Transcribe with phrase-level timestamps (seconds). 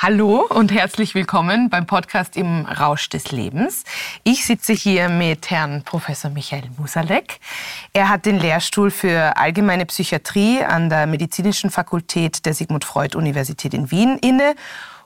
[0.00, 3.82] Hallo und herzlich willkommen beim Podcast im Rausch des Lebens.
[4.22, 7.40] Ich sitze hier mit Herrn Professor Michael Musalek.
[7.94, 13.74] Er hat den Lehrstuhl für allgemeine Psychiatrie an der Medizinischen Fakultät der Sigmund Freud Universität
[13.74, 14.54] in Wien inne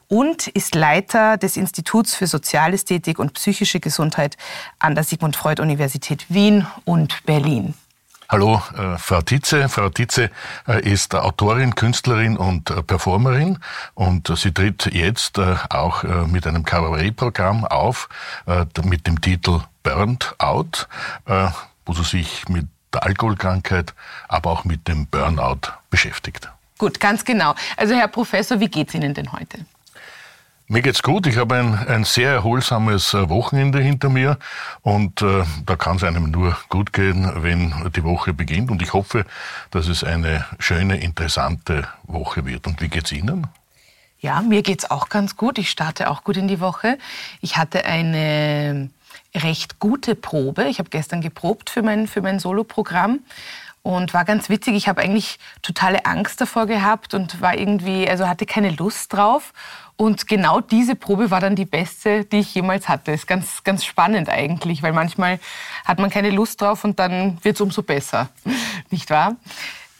[0.08, 4.36] und ist Leiter des Instituts für Sozialästhetik und psychische Gesundheit
[4.78, 7.72] an der Sigmund Freud Universität Wien und Berlin.
[8.32, 9.68] Hallo, äh, Frau Tietze.
[9.68, 10.30] Frau Tietze
[10.66, 13.58] äh, ist Autorin, Künstlerin und äh, Performerin
[13.92, 18.08] und äh, sie tritt jetzt äh, auch äh, mit einem Kabarettprogramm auf
[18.84, 20.88] mit dem Titel Burnt Out,
[21.84, 23.92] wo sie sich mit der Alkoholkrankheit,
[24.28, 26.50] aber auch mit dem Burnout beschäftigt.
[26.78, 27.54] Gut, ganz genau.
[27.76, 29.66] Also Herr Professor, wie geht's Ihnen denn heute?
[30.68, 31.26] Mir geht's gut.
[31.26, 34.38] Ich habe ein, ein sehr erholsames äh, Wochenende hinter mir
[34.80, 38.70] und äh, da kann es einem nur gut gehen, wenn die Woche beginnt.
[38.70, 39.26] Und ich hoffe,
[39.70, 42.66] dass es eine schöne, interessante Woche wird.
[42.66, 43.48] Und wie geht's Ihnen?
[44.20, 45.58] Ja, mir geht's auch ganz gut.
[45.58, 46.96] Ich starte auch gut in die Woche.
[47.40, 48.88] Ich hatte eine
[49.34, 50.64] recht gute Probe.
[50.64, 53.20] Ich habe gestern geprobt für mein, für mein Soloprogramm
[53.82, 54.74] und war ganz witzig.
[54.74, 59.52] Ich habe eigentlich totale Angst davor gehabt und war irgendwie, also hatte keine Lust drauf.
[60.02, 63.12] Und genau diese Probe war dann die beste, die ich jemals hatte.
[63.12, 65.38] Ist ganz, ganz spannend eigentlich, weil manchmal
[65.84, 68.28] hat man keine Lust drauf und dann wird es umso besser,
[68.90, 69.36] nicht wahr?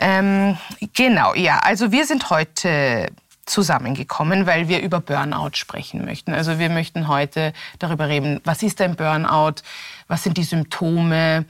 [0.00, 0.58] Ähm,
[0.92, 1.58] genau, ja.
[1.58, 3.12] Also wir sind heute
[3.46, 6.34] zusammengekommen, weil wir über Burnout sprechen möchten.
[6.34, 9.62] Also wir möchten heute darüber reden, was ist ein Burnout,
[10.08, 11.44] was sind die Symptome.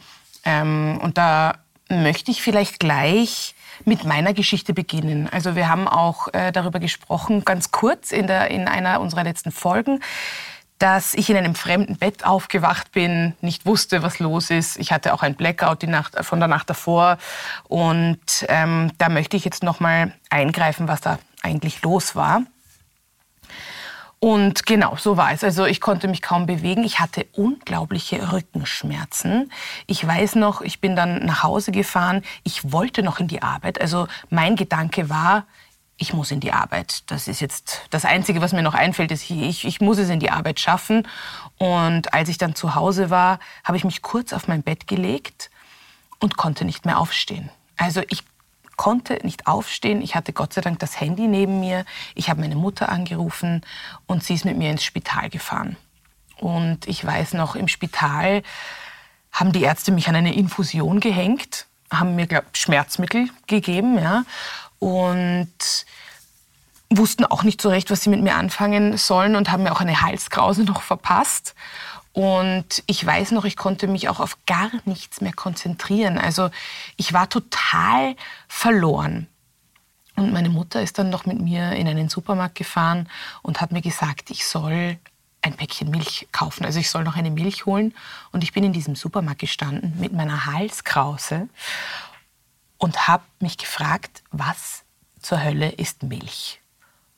[0.44, 1.54] Ähm, und da
[1.88, 3.54] möchte ich vielleicht gleich
[3.86, 5.28] mit meiner Geschichte beginnen.
[5.30, 9.50] Also wir haben auch äh, darüber gesprochen, ganz kurz in, der, in einer unserer letzten
[9.50, 10.00] Folgen,
[10.78, 14.78] dass ich in einem fremden Bett aufgewacht bin, nicht wusste, was los ist.
[14.78, 17.18] Ich hatte auch ein Blackout die Nacht, von der Nacht davor.
[17.68, 22.42] Und ähm, da möchte ich jetzt noch mal eingreifen, was da eigentlich los war.
[24.24, 25.42] Und genau, so war es.
[25.42, 26.84] Also ich konnte mich kaum bewegen.
[26.84, 29.50] Ich hatte unglaubliche Rückenschmerzen.
[29.88, 32.22] Ich weiß noch, ich bin dann nach Hause gefahren.
[32.44, 33.80] Ich wollte noch in die Arbeit.
[33.80, 35.44] Also mein Gedanke war,
[35.96, 37.10] ich muss in die Arbeit.
[37.10, 40.20] Das ist jetzt das Einzige, was mir noch einfällt, ist, ich, ich muss es in
[40.20, 41.08] die Arbeit schaffen.
[41.58, 45.50] Und als ich dann zu Hause war, habe ich mich kurz auf mein Bett gelegt
[46.20, 47.50] und konnte nicht mehr aufstehen.
[47.76, 48.22] Also ich
[48.76, 50.02] konnte nicht aufstehen.
[50.02, 51.84] Ich hatte Gott sei Dank das Handy neben mir.
[52.14, 53.62] Ich habe meine Mutter angerufen
[54.06, 55.76] und sie ist mit mir ins Spital gefahren.
[56.38, 58.42] Und ich weiß noch, im Spital
[59.30, 64.24] haben die Ärzte mich an eine Infusion gehängt, haben mir glaub, Schmerzmittel gegeben, ja,
[64.78, 65.48] und
[66.90, 69.80] wussten auch nicht so recht, was sie mit mir anfangen sollen und haben mir auch
[69.80, 71.54] eine Halskrause noch verpasst.
[72.12, 76.18] Und ich weiß noch, ich konnte mich auch auf gar nichts mehr konzentrieren.
[76.18, 76.50] Also
[76.96, 78.16] ich war total
[78.48, 79.28] verloren.
[80.14, 83.08] Und meine Mutter ist dann noch mit mir in einen Supermarkt gefahren
[83.40, 84.98] und hat mir gesagt, ich soll
[85.40, 86.64] ein Päckchen Milch kaufen.
[86.64, 87.94] Also ich soll noch eine Milch holen.
[88.30, 91.48] Und ich bin in diesem Supermarkt gestanden mit meiner Halskrause
[92.78, 94.84] und habe mich gefragt, was
[95.20, 96.60] zur Hölle ist Milch?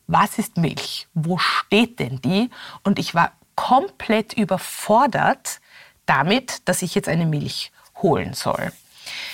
[0.07, 1.09] Was ist Milch?
[1.15, 2.51] Wo steht denn die?
[2.83, 5.61] Und ich war komplett überfordert
[6.07, 7.73] damit, dass ich jetzt eine Milch
[8.03, 8.73] holen soll.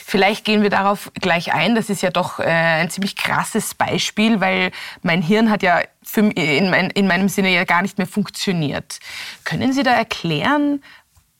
[0.04, 1.74] Vielleicht gehen wir darauf gleich ein.
[1.74, 4.72] Das ist ja doch äh, ein ziemlich krasses Beispiel, weil
[5.02, 5.82] mein Hirn hat ja
[6.16, 8.98] in, mein, in meinem Sinne ja gar nicht mehr funktioniert.
[9.44, 10.82] Können Sie da erklären,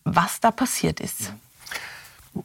[0.04, 1.32] was da passiert ist?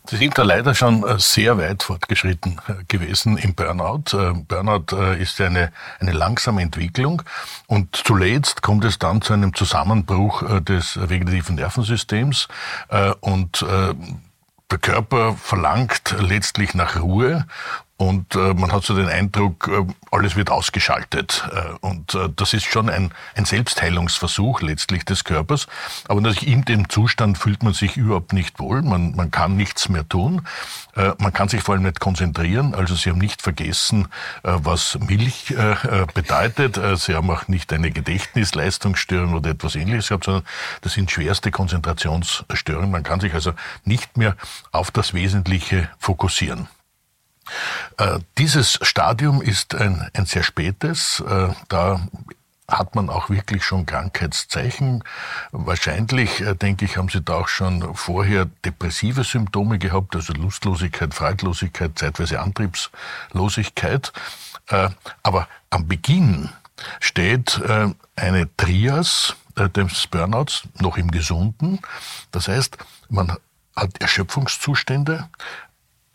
[0.07, 4.17] Sie sind da leider schon äh, sehr weit fortgeschritten äh, gewesen im Burnout.
[4.17, 7.21] Äh, Burnout ist eine, eine langsame Entwicklung.
[7.67, 12.47] Und zuletzt kommt es dann zu einem Zusammenbruch des vegetativen Nervensystems.
[13.21, 13.65] Und
[14.71, 17.45] der Körper verlangt letztlich nach Ruhe
[17.97, 21.47] und äh, man hat so den Eindruck, äh, alles wird ausgeschaltet.
[21.53, 25.67] Äh, und äh, das ist schon ein, ein Selbstheilungsversuch letztlich des Körpers.
[26.09, 28.81] Aber natürlich in dem Zustand fühlt man sich überhaupt nicht wohl.
[28.81, 30.45] Man, man kann nichts mehr tun.
[30.97, 32.75] Äh, man kann sich vor allem nicht konzentrieren.
[32.75, 34.09] Also Sie haben nicht vergessen,
[34.43, 36.77] äh, was Milch äh, bedeutet.
[36.99, 40.43] Sie haben auch nicht eine Gedächtnisleistungsstörung oder etwas ähnliches gehabt, sondern
[40.81, 42.91] das sind schwerste Konzentrationsstörungen.
[42.91, 43.53] Man kann sich also
[43.85, 44.35] nicht mehr
[44.73, 46.67] auf das Wesentliche fokussieren.
[47.97, 51.21] Äh, dieses Stadium ist ein, ein sehr spätes.
[51.21, 52.07] Äh, da
[52.67, 55.03] hat man auch wirklich schon Krankheitszeichen.
[55.51, 61.13] Wahrscheinlich, äh, denke ich, haben Sie da auch schon vorher depressive Symptome gehabt, also Lustlosigkeit,
[61.13, 64.11] Freudlosigkeit, zeitweise Antriebslosigkeit.
[65.21, 66.49] Aber am Beginn
[66.99, 67.61] steht
[68.15, 71.81] eine Trias des Burnouts noch im Gesunden.
[72.31, 73.37] Das heißt, man
[73.75, 75.29] hat Erschöpfungszustände,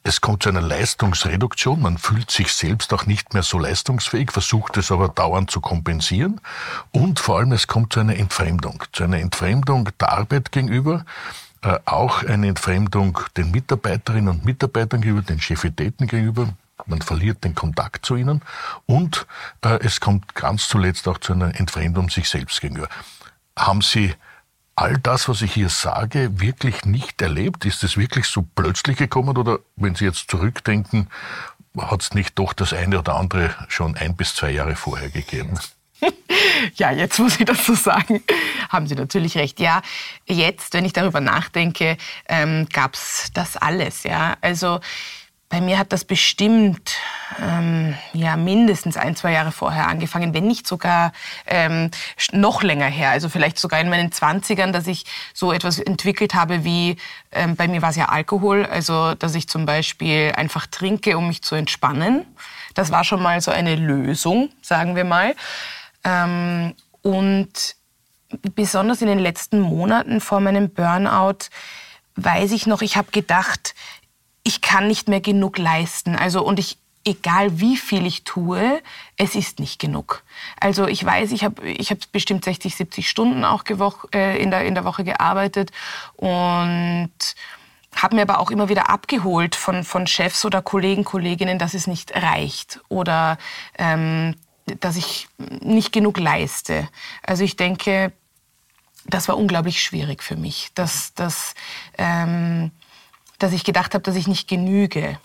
[0.03, 1.83] es kommt zu einer Leistungsreduktion.
[1.83, 6.41] Man fühlt sich selbst auch nicht mehr so leistungsfähig, versucht es aber dauernd zu kompensieren.
[6.91, 8.83] Und vor allem, es kommt zu einer Entfremdung.
[8.93, 11.05] Zu einer Entfremdung der Arbeit gegenüber,
[11.63, 16.49] äh, auch eine Entfremdung den Mitarbeiterinnen und Mitarbeitern gegenüber, den Chefitäten gegenüber.
[16.87, 18.41] Man verliert den Kontakt zu ihnen.
[18.87, 19.27] Und
[19.63, 22.89] äh, es kommt ganz zuletzt auch zu einer Entfremdung sich selbst gegenüber.
[23.55, 24.15] Haben Sie
[24.77, 27.65] all das, was ich hier sage, wirklich nicht erlebt?
[27.65, 31.09] Ist es wirklich so plötzlich gekommen oder wenn Sie jetzt zurückdenken,
[31.79, 35.59] hat es nicht doch das eine oder andere schon ein bis zwei Jahre vorher gegeben?
[36.77, 38.23] Ja, jetzt muss ich das so sagen,
[38.69, 39.61] haben Sie natürlich recht.
[39.61, 39.83] Ja,
[40.27, 41.97] jetzt, wenn ich darüber nachdenke,
[42.29, 44.03] ähm, gab es das alles.
[44.05, 44.81] Ja, also
[45.51, 46.93] bei mir hat das bestimmt
[47.43, 51.13] ähm, ja mindestens ein, zwei Jahre vorher angefangen, wenn nicht sogar
[51.45, 51.91] ähm,
[52.31, 53.11] noch länger her.
[53.11, 55.05] Also vielleicht sogar in meinen Zwanzigern, dass ich
[55.35, 56.97] so etwas entwickelt habe wie,
[57.33, 61.27] ähm, bei mir war es ja Alkohol, also dass ich zum Beispiel einfach trinke, um
[61.27, 62.25] mich zu entspannen.
[62.75, 65.35] Das war schon mal so eine Lösung, sagen wir mal.
[66.05, 67.75] Ähm, und
[68.55, 71.49] besonders in den letzten Monaten vor meinem Burnout
[72.15, 73.75] weiß ich noch, ich habe gedacht,
[74.43, 76.17] ich kann nicht mehr genug leisten.
[76.17, 78.83] Also und ich egal wie viel ich tue,
[79.17, 80.23] es ist nicht genug.
[80.61, 83.65] Also ich weiß, ich habe ich hab bestimmt 60, 70 Stunden auch
[84.15, 85.73] äh, in, der, in der Woche gearbeitet
[86.17, 87.11] und
[87.97, 91.87] habe mir aber auch immer wieder abgeholt von, von Chefs oder Kollegen, Kolleginnen, dass es
[91.87, 93.39] nicht reicht oder
[93.79, 94.37] ähm,
[94.81, 96.89] dass ich nicht genug leiste.
[97.23, 98.13] Also ich denke,
[99.07, 101.55] das war unglaublich schwierig für mich, dass, dass
[101.99, 102.71] ähm,
[103.43, 105.19] dass ich gedacht habe, dass ich nicht genüge.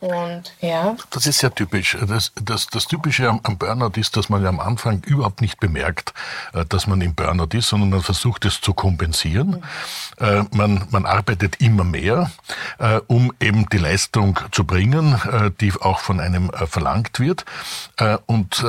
[0.00, 0.96] Und ja.
[1.10, 1.96] Das ist sehr typisch.
[2.08, 5.60] Das, das, das Typische am, am, Burnout ist, dass man ja am Anfang überhaupt nicht
[5.60, 6.14] bemerkt,
[6.54, 9.62] äh, dass man im Burnout ist, sondern man versucht es zu kompensieren.
[10.18, 10.48] Mhm.
[10.52, 12.30] Man, man arbeitet immer mehr,
[12.78, 15.18] äh, um eben die Leistung zu bringen,
[15.60, 17.46] die auch von einem verlangt wird.
[18.26, 18.64] Und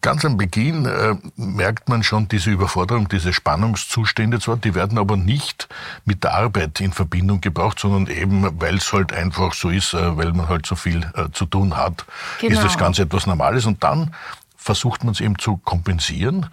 [0.00, 0.88] ganz am Beginn
[1.36, 5.68] merkt man schon diese Überforderung, diese Spannungszustände zwar, die werden aber nicht
[6.04, 10.32] mit der Arbeit in Verbindung gebracht, sondern eben, weil es halt einfach so ist, weil
[10.32, 12.04] man halt halt so viel äh, zu tun hat,
[12.40, 12.54] genau.
[12.54, 13.66] ist das Ganze etwas Normales.
[13.66, 14.14] Und dann
[14.64, 16.46] versucht man es eben zu kompensieren.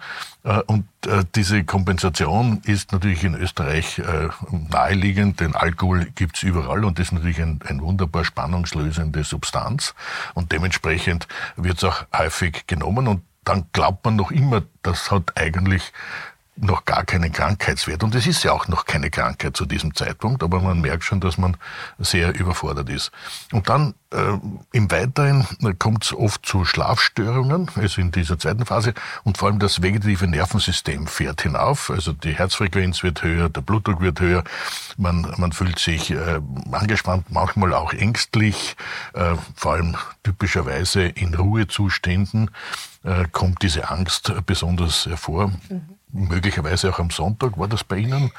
[0.44, 6.84] Äh, und äh, diese Kompensation ist natürlich in Österreich äh, naheliegend, denn Alkohol gibt's überall
[6.84, 9.94] und ist natürlich ein, ein wunderbar spannungslösende Substanz.
[10.34, 11.26] Und dementsprechend
[11.56, 13.08] wird es auch häufig genommen.
[13.08, 15.90] Und dann glaubt man noch immer, das hat eigentlich
[16.56, 18.02] noch gar keinen Krankheitswert.
[18.02, 21.20] Und es ist ja auch noch keine Krankheit zu diesem Zeitpunkt, aber man merkt schon,
[21.20, 21.56] dass man
[21.98, 23.10] sehr überfordert ist.
[23.52, 24.38] Und dann äh,
[24.72, 25.46] im Weiteren
[25.78, 28.92] kommt es oft zu Schlafstörungen, also in dieser zweiten Phase,
[29.24, 34.02] und vor allem das vegetative Nervensystem fährt hinauf, also die Herzfrequenz wird höher, der Blutdruck
[34.02, 34.44] wird höher,
[34.98, 36.40] man, man fühlt sich äh,
[36.70, 38.76] angespannt, manchmal auch ängstlich,
[39.14, 42.50] äh, vor allem typischerweise in Ruhezuständen
[43.04, 45.50] äh, kommt diese Angst besonders hervor.
[45.70, 47.58] Mhm möglicherweise auch am Sonntag.
[47.58, 48.30] War das bei Ihnen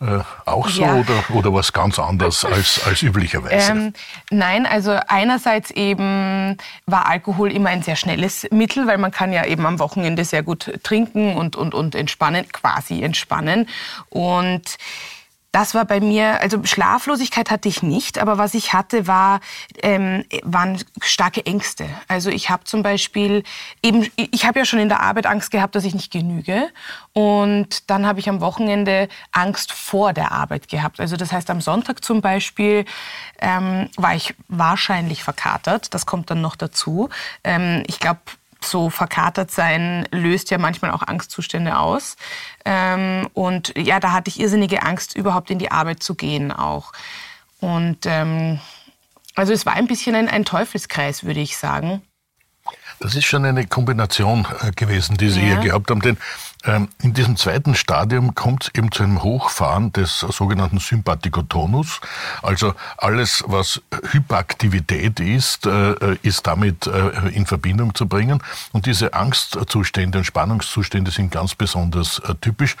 [0.00, 0.94] äh, auch so ja.
[0.94, 3.72] oder, oder was ganz anders als, als üblicherweise?
[3.72, 3.92] Ähm,
[4.30, 9.44] nein, also einerseits eben war Alkohol immer ein sehr schnelles Mittel, weil man kann ja
[9.44, 13.68] eben am Wochenende sehr gut trinken und, und, und entspannen, quasi entspannen.
[14.10, 14.76] Und
[15.54, 19.38] das war bei mir, also Schlaflosigkeit hatte ich nicht, aber was ich hatte, war,
[19.84, 21.88] ähm, waren starke Ängste.
[22.08, 23.44] Also ich habe zum Beispiel
[23.80, 26.70] eben, ich habe ja schon in der Arbeit Angst gehabt, dass ich nicht genüge.
[27.12, 30.98] Und dann habe ich am Wochenende Angst vor der Arbeit gehabt.
[30.98, 32.84] Also das heißt, am Sonntag zum Beispiel
[33.38, 35.94] ähm, war ich wahrscheinlich verkatert.
[35.94, 37.10] Das kommt dann noch dazu.
[37.44, 38.22] Ähm, ich glaube,
[38.64, 42.16] so verkatert sein löst ja manchmal auch Angstzustände aus.
[42.64, 46.92] Ähm, und ja, da hatte ich irrsinnige Angst, überhaupt in die Arbeit zu gehen auch.
[47.60, 48.60] Und ähm,
[49.36, 52.02] Also es war ein bisschen ein, ein Teufelskreis, würde ich sagen.
[53.00, 55.46] Das ist schon eine Kombination äh, gewesen, die Sie ja.
[55.46, 56.00] hier gehabt haben.
[56.00, 56.16] Denn
[56.64, 62.00] ähm, in diesem zweiten Stadium kommt es eben zu einem Hochfahren des sogenannten Sympathikotonus.
[62.42, 68.42] Also alles, was Hyperaktivität ist, äh, ist damit äh, in Verbindung zu bringen.
[68.72, 72.76] Und diese Angstzustände und Spannungszustände sind ganz besonders typisch.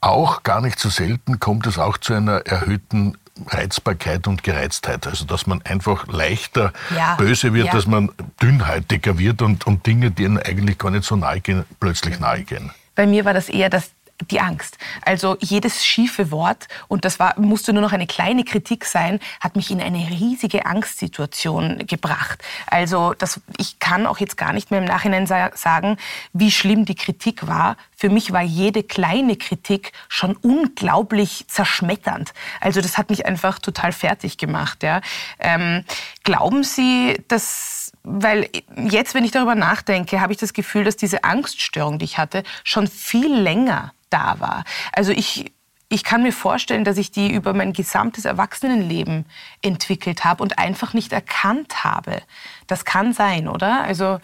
[0.00, 5.06] Auch gar nicht so selten kommt es auch zu einer erhöhten Reizbarkeit und Gereiztheit.
[5.06, 7.72] Also dass man einfach leichter ja, böse wird, ja.
[7.72, 8.10] dass man
[8.40, 12.42] dünnhäutiger wird und, und Dinge, die einem eigentlich gar nicht so nahe gehen, plötzlich nahe
[12.42, 12.70] gehen.
[12.94, 13.90] Bei mir war das eher das
[14.30, 14.78] die Angst.
[15.04, 19.56] Also jedes schiefe Wort, und das war, musste nur noch eine kleine Kritik sein, hat
[19.56, 22.42] mich in eine riesige Angstsituation gebracht.
[22.66, 25.96] Also das, ich kann auch jetzt gar nicht mehr im Nachhinein sagen,
[26.32, 27.76] wie schlimm die Kritik war.
[27.96, 32.32] Für mich war jede kleine Kritik schon unglaublich zerschmetternd.
[32.60, 34.82] Also das hat mich einfach total fertig gemacht.
[34.82, 35.00] Ja.
[35.38, 35.84] Ähm,
[36.24, 41.24] glauben Sie, dass weil jetzt, wenn ich darüber nachdenke, habe ich das Gefühl, dass diese
[41.24, 44.64] Angststörung, die ich hatte, schon viel länger da war.
[44.92, 45.52] Also ich,
[45.88, 49.26] ich kann mir vorstellen, dass ich die über mein gesamtes Erwachsenenleben
[49.60, 52.22] entwickelt habe und einfach nicht erkannt habe.
[52.66, 53.82] Das kann sein, oder?
[53.82, 54.18] Also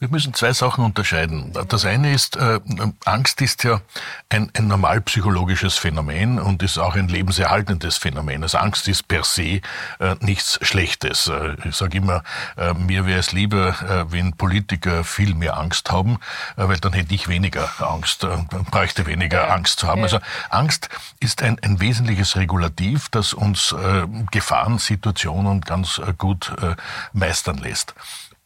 [0.00, 1.52] wir müssen zwei Sachen unterscheiden.
[1.68, 2.60] Das eine ist, äh,
[3.04, 3.80] Angst ist ja
[4.28, 8.44] ein, ein normal psychologisches Phänomen und ist auch ein lebenserhaltendes Phänomen.
[8.44, 9.60] Also Angst ist per se
[9.98, 11.26] äh, nichts Schlechtes.
[11.26, 12.22] Äh, ich sage immer,
[12.56, 16.18] äh, mir wäre es lieber, äh, wenn Politiker viel mehr Angst haben,
[16.56, 18.28] äh, weil dann hätte ich weniger Angst, äh,
[18.70, 20.04] bräuchte weniger Angst zu haben.
[20.04, 26.76] Also Angst ist ein, ein wesentliches Regulativ, das uns äh, Gefahrensituationen ganz äh, gut äh,
[27.12, 27.94] meistern lässt.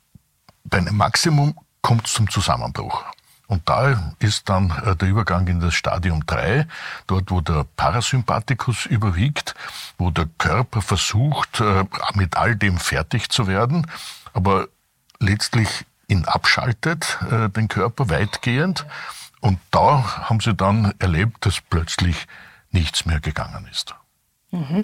[0.65, 3.05] bei einem Maximum kommt es zum Zusammenbruch.
[3.51, 6.65] Und da ist dann äh, der Übergang in das Stadium 3,
[7.05, 9.55] dort wo der Parasympathikus überwiegt,
[9.97, 13.87] wo der Körper versucht, äh, mit all dem fertig zu werden,
[14.31, 14.69] aber
[15.19, 18.85] letztlich ihn abschaltet, äh, den Körper weitgehend.
[19.41, 22.27] Und da haben sie dann erlebt, dass plötzlich
[22.71, 23.95] nichts mehr gegangen ist.
[24.51, 24.83] Mhm.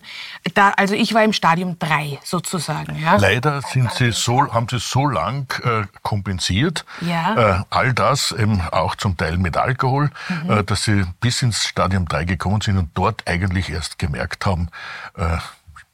[0.53, 2.97] Da, also ich war im Stadium 3 sozusagen.
[3.01, 3.17] Ja.
[3.17, 7.59] Leider sind sie so, haben sie so lang äh, kompensiert, ja.
[7.59, 10.51] äh, all das eben auch zum Teil mit Alkohol, mhm.
[10.51, 14.69] äh, dass sie bis ins Stadium 3 gekommen sind und dort eigentlich erst gemerkt haben,
[15.17, 15.37] äh,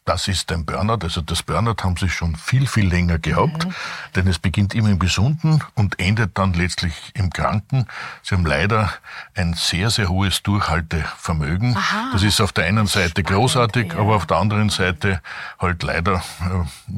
[0.06, 1.00] das ist ein Burnout.
[1.04, 3.74] Also das Burnout haben sie schon viel, viel länger gehabt, mhm.
[4.16, 7.88] denn es beginnt immer im Gesunden und endet dann letztlich im Kranken.
[8.22, 8.94] Sie haben leider
[9.36, 11.76] ein sehr, sehr hohes Durchhaltevermögen.
[11.78, 12.10] Aha.
[12.14, 14.00] Das ist auf der einen Seite großartig, ja.
[14.00, 15.22] aber auf der anderen Seite
[15.60, 16.94] halt leider äh,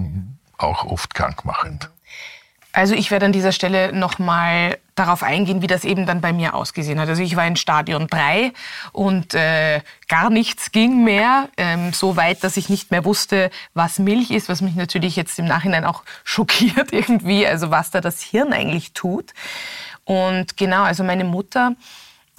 [0.57, 1.89] auch oft krankmachend.
[2.75, 6.53] Also ich werde an dieser Stelle nochmal darauf eingehen, wie das eben dann bei mir
[6.53, 7.07] ausgesehen hat.
[7.07, 8.51] Also ich war in Stadion 3
[8.91, 9.79] und äh,
[10.09, 14.49] gar nichts ging mehr, ähm, so weit, dass ich nicht mehr wusste, was Milch ist,
[14.49, 18.91] was mich natürlich jetzt im Nachhinein auch schockiert irgendwie, also was da das Hirn eigentlich
[18.91, 19.33] tut.
[20.03, 21.77] Und genau, also meine Mutter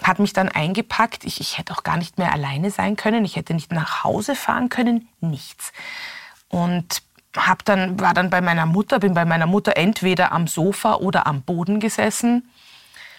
[0.02, 1.24] hat mich dann eingepackt.
[1.24, 3.24] Ich, ich hätte auch gar nicht mehr alleine sein können.
[3.24, 5.08] Ich hätte nicht nach Hause fahren können.
[5.20, 5.72] Nichts.
[6.50, 7.02] Und
[7.36, 11.26] hab dann, war dann bei meiner Mutter, bin bei meiner Mutter entweder am Sofa oder
[11.26, 12.48] am Boden gesessen,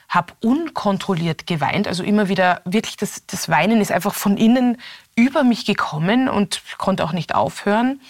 [0.09, 4.77] habe unkontrolliert geweint, also immer wieder wirklich das, das Weinen ist einfach von innen
[5.15, 8.01] über mich gekommen und konnte auch nicht aufhören.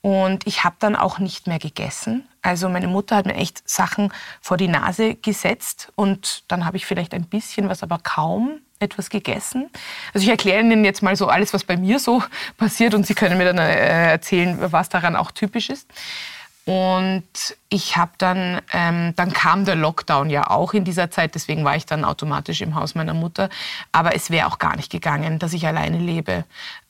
[0.00, 2.28] Und ich habe dann auch nicht mehr gegessen.
[2.42, 6.86] Also meine Mutter hat mir echt Sachen vor die Nase gesetzt und dann habe ich
[6.86, 9.70] vielleicht ein bisschen was, aber kaum etwas gegessen.
[10.14, 12.22] Also ich erkläre Ihnen jetzt mal so alles, was bei mir so
[12.56, 15.88] passiert und Sie können mir dann äh, erzählen, was daran auch typisch ist.
[16.68, 17.24] Und
[17.70, 21.76] ich habe dann, ähm, dann kam der Lockdown ja auch in dieser Zeit, deswegen war
[21.76, 23.48] ich dann automatisch im Haus meiner Mutter.
[23.90, 26.44] Aber es wäre auch gar nicht gegangen, dass ich alleine lebe.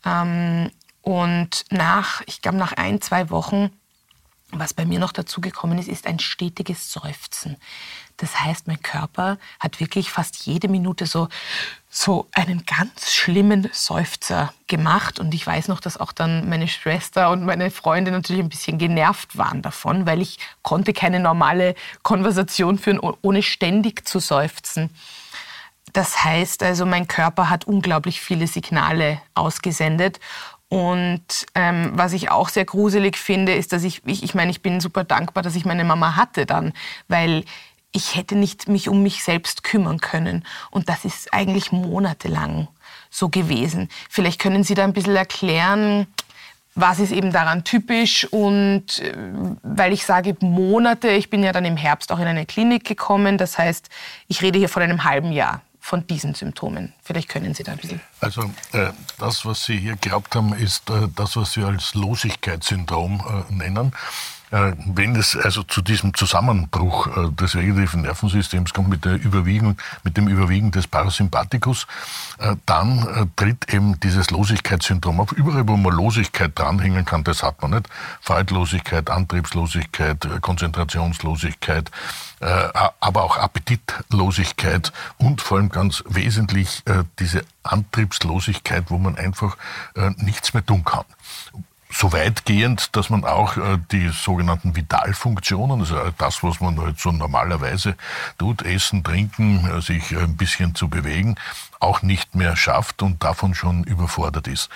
[0.04, 3.70] Ähm, und nach, ich glaube, nach ein, zwei Wochen,
[4.50, 7.56] was bei mir noch dazugekommen ist, ist ein stetiges Seufzen.
[8.18, 11.28] Das heißt, mein Körper hat wirklich fast jede Minute so,
[11.88, 15.20] so einen ganz schlimmen Seufzer gemacht.
[15.20, 18.76] Und ich weiß noch, dass auch dann meine Schwester und meine Freunde natürlich ein bisschen
[18.76, 24.90] genervt waren davon, weil ich konnte keine normale Konversation führen, ohne ständig zu seufzen.
[25.92, 30.18] Das heißt also, mein Körper hat unglaublich viele Signale ausgesendet
[30.68, 34.60] und ähm, was ich auch sehr gruselig finde, ist, dass ich, ich, ich meine, ich
[34.60, 36.74] bin super dankbar, dass ich meine Mama hatte dann,
[37.08, 37.44] weil
[37.92, 40.44] ich hätte nicht mich um mich selbst kümmern können.
[40.70, 42.68] Und das ist eigentlich monatelang
[43.10, 43.88] so gewesen.
[44.10, 46.06] Vielleicht können Sie da ein bisschen erklären,
[46.74, 49.12] was ist eben daran typisch und äh,
[49.62, 53.36] weil ich sage Monate, ich bin ja dann im Herbst auch in eine Klinik gekommen,
[53.36, 53.88] das heißt,
[54.28, 56.92] ich rede hier von einem halben Jahr von diesen Symptomen.
[57.02, 58.00] Vielleicht können Sie da ein bisschen.
[58.20, 58.42] Also
[58.72, 63.52] äh, das, was Sie hier glaubt haben, ist äh, das, was wir als Losigkeitssyndrom äh,
[63.52, 63.92] nennen.
[64.50, 69.76] Äh, wenn es also zu diesem Zusammenbruch äh, des vegetativen Nervensystems kommt mit, der Überwiegen,
[70.04, 71.86] mit dem Überwiegen des Parasympathikus,
[72.38, 75.32] äh, dann tritt eben dieses Losigkeitssyndrom auf.
[75.32, 77.88] Überall, wo man Losigkeit dranhängen kann, das hat man nicht.
[78.20, 81.90] Faltlosigkeit, Antriebslosigkeit, Konzentrationslosigkeit,
[83.00, 86.82] aber auch Appetitlosigkeit und vor allem ganz wesentlich
[87.18, 89.56] diese Antriebslosigkeit, wo man einfach
[90.18, 91.04] nichts mehr tun kann
[91.98, 97.10] so weitgehend, dass man auch äh, die sogenannten Vitalfunktionen, also das, was man halt so
[97.10, 97.96] normalerweise
[98.38, 101.34] tut, essen, trinken, äh, sich ein bisschen zu bewegen,
[101.80, 104.70] auch nicht mehr schafft und davon schon überfordert ist.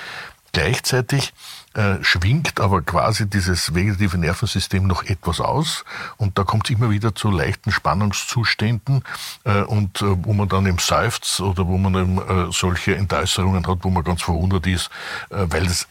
[0.51, 1.33] Gleichzeitig
[1.75, 5.85] äh, schwingt aber quasi dieses vegetative Nervensystem noch etwas aus
[6.17, 9.05] und da kommt es immer wieder zu leichten Spannungszuständen
[9.45, 13.65] äh, und äh, wo man dann im seufzt oder wo man eben, äh, solche Entäußerungen
[13.67, 14.91] hat, wo man ganz verwundert ist,
[15.31, 15.87] äh, weil es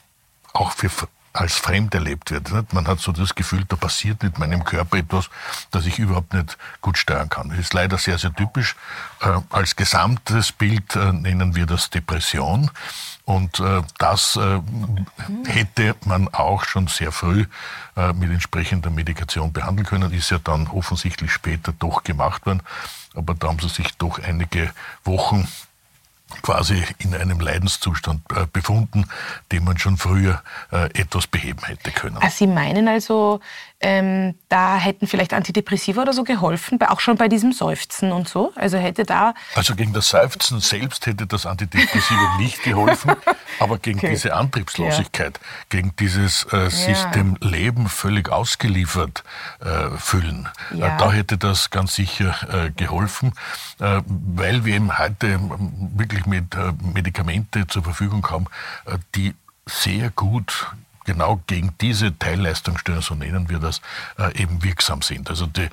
[0.54, 0.90] auch für
[1.34, 2.74] als fremd erlebt wird.
[2.74, 5.30] Man hat so das Gefühl, da passiert mit meinem Körper etwas,
[5.72, 7.50] das ich überhaupt nicht gut steuern kann.
[7.50, 8.76] Das ist leider sehr, sehr typisch.
[9.22, 12.72] Äh, als gesamtes Bild äh, nennen wir das Depression.
[13.24, 14.38] Und äh, das
[15.46, 17.46] hätte man auch schon sehr früh
[18.16, 20.12] mit entsprechender Medikation behandeln können.
[20.12, 22.64] Ist ja dann offensichtlich später doch gemacht worden.
[23.14, 24.72] Aber da haben sie sich doch einige
[25.06, 25.48] Wochen
[26.42, 29.06] quasi in einem Leidenszustand äh, befunden,
[29.52, 30.42] den man schon früher
[30.72, 32.18] äh, etwas beheben hätte können.
[32.20, 33.40] Ah, Sie meinen also,
[33.82, 38.54] ähm, da hätten vielleicht Antidepressiva oder so geholfen, auch schon bei diesem Seufzen und so?
[38.56, 39.34] Also hätte da...
[39.56, 43.12] Also gegen das Seufzen selbst hätte das Antidepressiva nicht geholfen,
[43.60, 44.12] aber gegen okay.
[44.12, 45.48] diese Antriebslosigkeit, ja.
[45.70, 47.12] gegen dieses äh, sich ja.
[47.12, 49.24] dem Leben völlig ausgeliefert
[49.60, 50.98] äh, fühlen, äh, ja.
[50.98, 53.34] da hätte das ganz sicher äh, geholfen,
[53.80, 58.46] äh, weil wir eben heute ähm, wirklich mit äh, Medikamente zur Verfügung haben,
[59.16, 59.34] die
[59.66, 60.68] sehr gut
[61.12, 63.82] genau gegen diese Teilleistungsstörungen, so nennen wir das,
[64.18, 65.30] äh, eben wirksam sind.
[65.30, 65.68] Also die,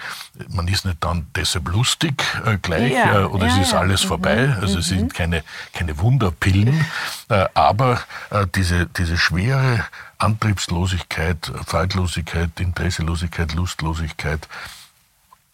[0.48, 3.78] man ist nicht dann deshalb lustig äh, gleich ja, äh, oder ja, es ist ja.
[3.78, 4.08] alles mhm.
[4.08, 4.56] vorbei.
[4.60, 4.80] Also mhm.
[4.80, 6.84] es sind keine, keine Wunderpillen,
[7.28, 9.84] äh, aber äh, diese, diese schwere
[10.18, 14.48] Antriebslosigkeit, Faltlosigkeit, Interesselosigkeit, Lustlosigkeit,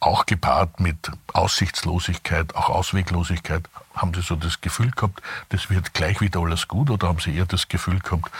[0.00, 6.20] auch gepaart mit Aussichtslosigkeit, auch Ausweglosigkeit, haben Sie so das Gefühl gehabt, das wird gleich
[6.20, 8.30] wieder alles gut oder haben Sie eher das Gefühl gehabt,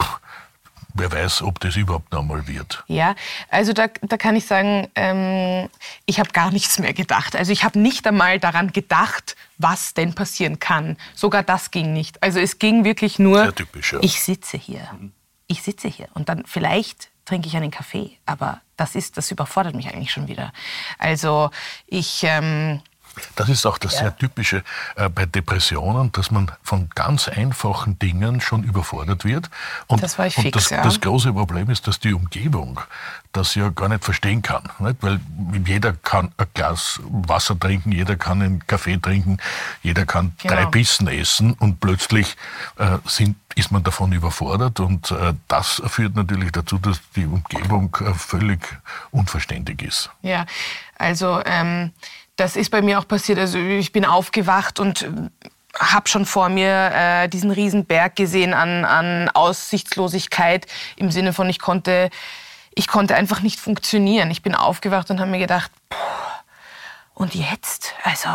[0.00, 0.20] pff,
[1.02, 2.84] wer weiß, ob das überhaupt noch mal wird.
[2.86, 3.16] Ja,
[3.48, 5.68] also da, da kann ich sagen, ähm,
[6.06, 7.34] ich habe gar nichts mehr gedacht.
[7.34, 10.96] Also ich habe nicht einmal daran gedacht, was denn passieren kann.
[11.14, 12.22] Sogar das ging nicht.
[12.22, 13.98] Also es ging wirklich nur, Sehr typisch, ja.
[14.00, 14.88] ich sitze hier.
[14.98, 15.12] Mhm.
[15.48, 19.74] Ich sitze hier und dann vielleicht trinke ich einen Kaffee, aber das ist, das überfordert
[19.74, 20.52] mich eigentlich schon wieder.
[20.98, 21.50] Also
[21.86, 22.80] ich, ähm,
[23.36, 24.00] Das ist auch das ja.
[24.00, 24.62] sehr typische
[24.96, 29.50] äh, bei Depressionen, dass man von ganz einfachen Dingen schon überfordert wird.
[29.86, 30.82] Und das fix, und das, ja.
[30.82, 32.80] das große Problem ist, dass die Umgebung
[33.32, 34.62] das ja gar nicht verstehen kann.
[34.78, 34.96] Nicht?
[35.00, 35.20] Weil
[35.66, 39.38] jeder kann ein Glas Wasser trinken, jeder kann einen Kaffee trinken,
[39.82, 40.54] jeder kann genau.
[40.54, 42.36] drei Bissen essen und plötzlich
[42.78, 47.96] äh, sind, ist man davon überfordert und äh, das führt natürlich dazu, dass die Umgebung
[48.00, 48.60] äh, völlig
[49.10, 50.10] unverständlich ist.
[50.22, 50.46] Ja,
[50.98, 51.92] also ähm,
[52.42, 53.38] das ist bei mir auch passiert.
[53.38, 55.08] Also ich bin aufgewacht und
[55.78, 61.48] habe schon vor mir äh, diesen riesen Berg gesehen an, an Aussichtslosigkeit im Sinne von
[61.48, 62.10] ich konnte
[62.74, 64.30] ich konnte einfach nicht funktionieren.
[64.30, 65.96] Ich bin aufgewacht und habe mir gedacht, puh,
[67.14, 67.94] und jetzt?
[68.04, 68.28] Also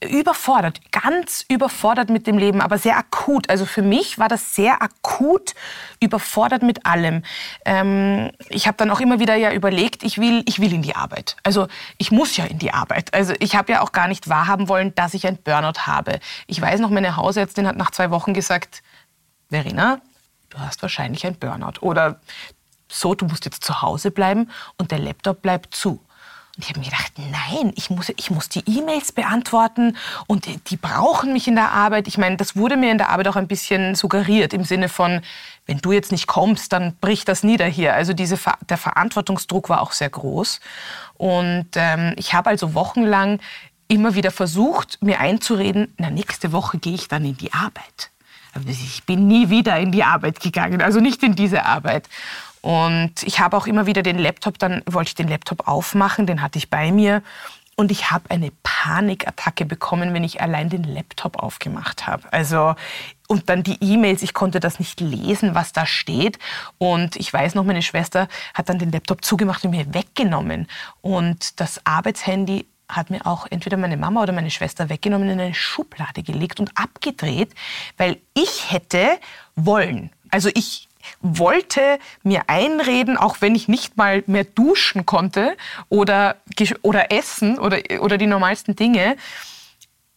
[0.00, 3.50] überfordert, ganz überfordert mit dem Leben, aber sehr akut.
[3.50, 5.54] Also für mich war das sehr akut
[6.00, 7.22] überfordert mit allem.
[7.64, 10.96] Ähm, ich habe dann auch immer wieder ja überlegt, ich will, ich will in die
[10.96, 11.36] Arbeit.
[11.42, 13.12] Also ich muss ja in die Arbeit.
[13.14, 16.20] Also ich habe ja auch gar nicht wahrhaben wollen, dass ich ein Burnout habe.
[16.46, 18.82] Ich weiß noch, meine Hausärztin hat nach zwei Wochen gesagt,
[19.50, 20.00] Verena,
[20.50, 21.80] du hast wahrscheinlich ein Burnout.
[21.80, 22.20] Oder
[22.88, 26.00] so, du musst jetzt zu Hause bleiben und der Laptop bleibt zu.
[26.56, 30.56] Und ich habe mir gedacht, nein, ich muss, ich muss die E-Mails beantworten und die,
[30.56, 32.08] die, brauchen mich in der Arbeit.
[32.08, 35.20] Ich meine, das wurde mir in der Arbeit auch ein bisschen suggeriert im Sinne von,
[35.66, 37.92] wenn du jetzt nicht kommst, dann bricht das nieder hier.
[37.92, 38.38] Also diese,
[38.70, 40.60] der Verantwortungsdruck war auch sehr groß.
[41.18, 43.38] Und ähm, ich habe also wochenlang
[43.88, 48.10] immer wieder versucht, mir einzureden, na, nächste Woche gehe ich dann in die Arbeit.
[48.66, 52.08] Ich bin nie wieder in die Arbeit gegangen, also nicht in diese Arbeit.
[52.66, 56.42] Und ich habe auch immer wieder den Laptop, dann wollte ich den Laptop aufmachen, den
[56.42, 57.22] hatte ich bei mir.
[57.76, 62.24] Und ich habe eine Panikattacke bekommen, wenn ich allein den Laptop aufgemacht habe.
[62.32, 62.74] Also
[63.28, 66.40] und dann die E-Mails, ich konnte das nicht lesen, was da steht.
[66.78, 70.66] Und ich weiß noch, meine Schwester hat dann den Laptop zugemacht und mir weggenommen.
[71.02, 75.54] Und das Arbeitshandy hat mir auch entweder meine Mama oder meine Schwester weggenommen, in eine
[75.54, 77.54] Schublade gelegt und abgedreht,
[77.96, 79.06] weil ich hätte
[79.54, 80.10] wollen.
[80.32, 80.85] Also ich
[81.20, 85.56] wollte mir einreden, auch wenn ich nicht mal mehr duschen konnte
[85.88, 86.36] oder,
[86.82, 89.16] oder essen oder, oder die normalsten Dinge,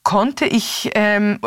[0.03, 1.39] konnte ich, ähm,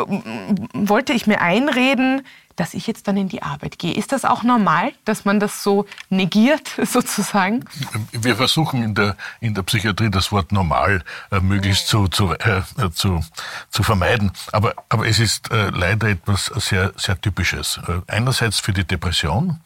[0.73, 2.21] wollte ich mir einreden,
[2.55, 3.93] dass ich jetzt dann in die Arbeit gehe.
[3.93, 7.65] Ist das auch normal, dass man das so negiert, sozusagen?
[8.11, 12.61] Wir versuchen in der, in der Psychiatrie das Wort normal äh, möglichst zu, zu, äh,
[12.93, 13.21] zu,
[13.69, 14.31] zu vermeiden.
[14.51, 17.79] Aber, aber es ist äh, leider etwas sehr, sehr Typisches.
[17.87, 19.59] Äh, einerseits für die Depression.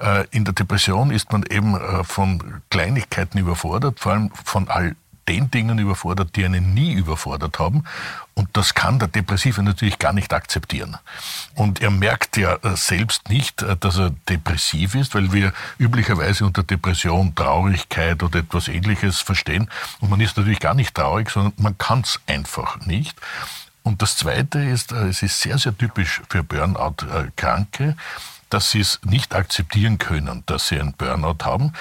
[0.00, 4.96] Äh, in der Depression ist man eben äh, von Kleinigkeiten überfordert, vor allem von all
[5.30, 7.84] den Dingen überfordert, die einen nie überfordert haben.
[8.34, 10.96] Und das kann der Depressive natürlich gar nicht akzeptieren.
[11.54, 16.44] Und er merkt ja äh, selbst nicht, äh, dass er depressiv ist, weil wir üblicherweise
[16.44, 19.70] unter Depression Traurigkeit oder etwas Ähnliches verstehen.
[20.00, 23.16] Und man ist natürlich gar nicht traurig, sondern man kann es einfach nicht.
[23.84, 27.96] Und das Zweite ist, äh, es ist sehr, sehr typisch für Burnout-Kranke,
[28.48, 31.72] dass sie es nicht akzeptieren können, dass sie einen Burnout haben.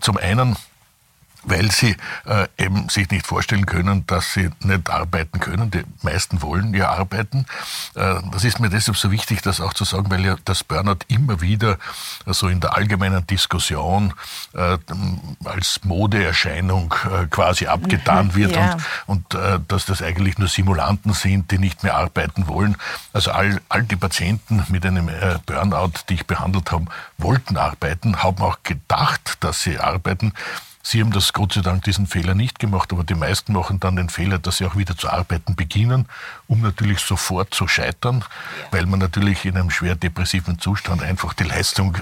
[0.00, 0.56] Zum einen
[1.46, 5.70] weil sie äh, eben sich nicht vorstellen können, dass sie nicht arbeiten können.
[5.70, 7.46] Die meisten wollen ja arbeiten.
[7.94, 10.98] Äh, das ist mir deshalb so wichtig, das auch zu sagen, weil ja das Burnout
[11.08, 11.78] immer wieder
[12.24, 14.12] so also in der allgemeinen Diskussion
[14.54, 14.78] äh,
[15.44, 18.76] als Modeerscheinung äh, quasi abgetan mhm, wird ja.
[19.06, 22.76] und, und äh, dass das eigentlich nur Simulanten sind, die nicht mehr arbeiten wollen.
[23.12, 26.86] Also all, all die Patienten mit einem äh, Burnout, die ich behandelt habe,
[27.18, 30.32] wollten arbeiten, haben auch gedacht, dass sie arbeiten.
[30.88, 33.96] Sie haben das Gott sei Dank diesen Fehler nicht gemacht, aber die meisten machen dann
[33.96, 36.06] den Fehler, dass sie auch wieder zu arbeiten beginnen,
[36.46, 38.66] um natürlich sofort zu scheitern, ja.
[38.70, 41.98] weil man natürlich in einem schwer depressiven Zustand einfach die Leistung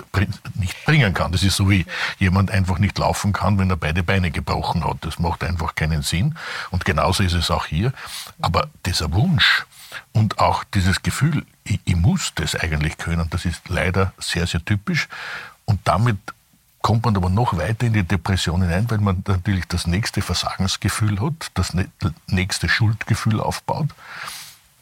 [0.57, 1.33] nicht bringen kann.
[1.33, 1.87] Das ist so wie
[2.19, 4.99] jemand einfach nicht laufen kann, wenn er beide Beine gebrochen hat.
[5.01, 6.37] Das macht einfach keinen Sinn.
[6.71, 7.91] Und genauso ist es auch hier.
[8.43, 9.65] Aber dieser Wunsch,
[10.13, 14.63] und auch dieses Gefühl, ich, ich, muss das eigentlich können, das ist leider sehr, sehr
[14.63, 15.09] typisch.
[15.65, 16.19] Und damit
[16.85, 21.19] kommt man aber noch weiter in die Depression hinein, weil man natürlich das nächste Versagensgefühl
[21.19, 21.75] hat, das
[22.27, 23.89] nächste Schuldgefühl aufbaut.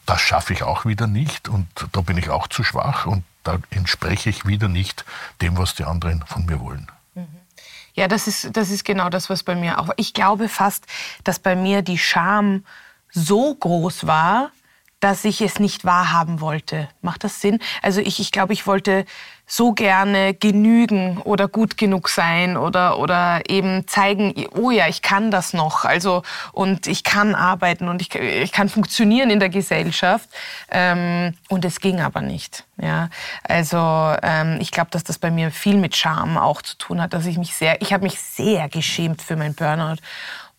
[0.05, 3.57] Das schaffe ich auch wieder nicht und da bin ich auch zu schwach und da
[3.69, 5.05] entspreche ich wieder nicht
[5.41, 6.91] dem, was die anderen von mir wollen.
[7.15, 7.25] Mhm.
[7.93, 9.87] Ja, das ist, das ist genau das, was bei mir auch.
[9.95, 10.85] Ich glaube fast,
[11.23, 12.65] dass bei mir die Scham
[13.11, 14.51] so groß war,
[14.99, 16.89] dass ich es nicht wahrhaben wollte.
[17.01, 17.59] Macht das Sinn?
[17.81, 19.05] Also ich, ich glaube, ich wollte
[19.45, 25.31] so gerne genügen oder gut genug sein oder, oder eben zeigen, oh ja, ich kann
[25.31, 25.85] das noch.
[25.85, 30.29] Also, und ich kann arbeiten und ich, ich kann funktionieren in der Gesellschaft.
[30.71, 32.65] Ähm, und es ging aber nicht.
[32.77, 33.09] Ja,
[33.43, 37.13] also ähm, ich glaube, dass das bei mir viel mit Scham auch zu tun hat,
[37.13, 39.97] dass ich mich sehr, ich habe mich sehr geschämt für mein Burnout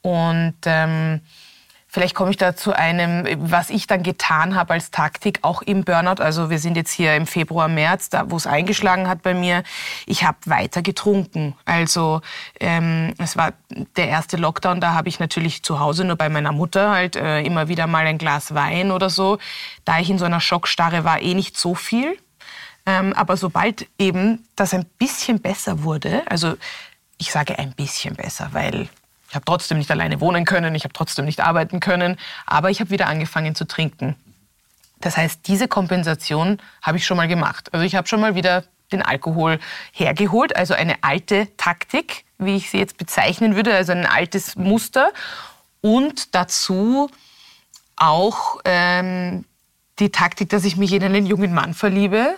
[0.03, 1.21] und ähm,
[1.95, 5.85] Vielleicht komme ich da zu einem, was ich dann getan habe als Taktik, auch im
[5.85, 6.21] Burnout.
[6.21, 9.63] Also wir sind jetzt hier im Februar, März, da wo es eingeschlagen hat bei mir.
[10.05, 11.55] Ich habe weiter getrunken.
[11.67, 12.21] Also
[12.59, 13.53] ähm, es war
[13.97, 17.43] der erste Lockdown, da habe ich natürlich zu Hause nur bei meiner Mutter halt äh,
[17.43, 19.39] immer wieder mal ein Glas Wein oder so.
[19.85, 22.19] Da ich in so einer Schockstarre war, eh nicht so viel.
[22.87, 26.57] Ähm, aber sobald eben das ein bisschen besser wurde, also
[27.19, 28.89] ich sage ein bisschen besser, weil
[29.35, 32.79] ich habe trotzdem nicht alleine wohnen können, ich habe trotzdem nicht arbeiten können, aber ich
[32.79, 34.15] habe wieder angefangen zu trinken.
[35.01, 37.75] Das heißt, diese Kompensation habe ich schon mal gemacht.
[37.75, 39.59] Also ich habe schon mal wieder den Alkohol
[39.91, 45.11] hergeholt, also eine alte Taktik, wie ich sie jetzt bezeichnen würde, also ein altes Muster.
[45.81, 47.11] Und dazu
[47.97, 49.45] auch ähm,
[49.99, 52.37] die Taktik, dass ich mich in einen jungen Mann verliebe.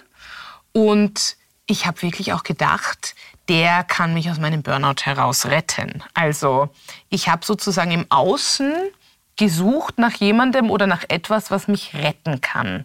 [0.73, 3.15] Und ich habe wirklich auch gedacht,
[3.49, 6.03] der kann mich aus meinem Burnout heraus retten.
[6.15, 6.69] Also
[7.09, 8.73] ich habe sozusagen im Außen
[9.37, 12.85] gesucht nach jemandem oder nach etwas, was mich retten kann.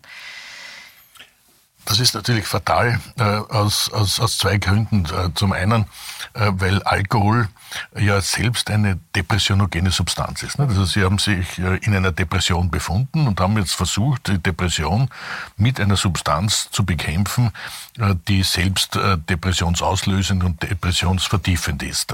[1.86, 5.06] Das ist natürlich fatal äh, aus, aus, aus zwei Gründen.
[5.06, 5.86] Äh, zum einen,
[6.34, 7.50] äh, weil Alkohol
[7.98, 10.60] ja selbst eine depressionogene Substanz ist.
[10.60, 10.67] Ne?
[10.67, 15.10] Also Sie haben sich äh, in einer Depression befunden und haben jetzt versucht, die Depression
[15.58, 17.52] mit einer Substanz zu bekämpfen,
[17.98, 22.13] äh, die selbst äh, depressionsauslösend und depressionsvertiefend ist.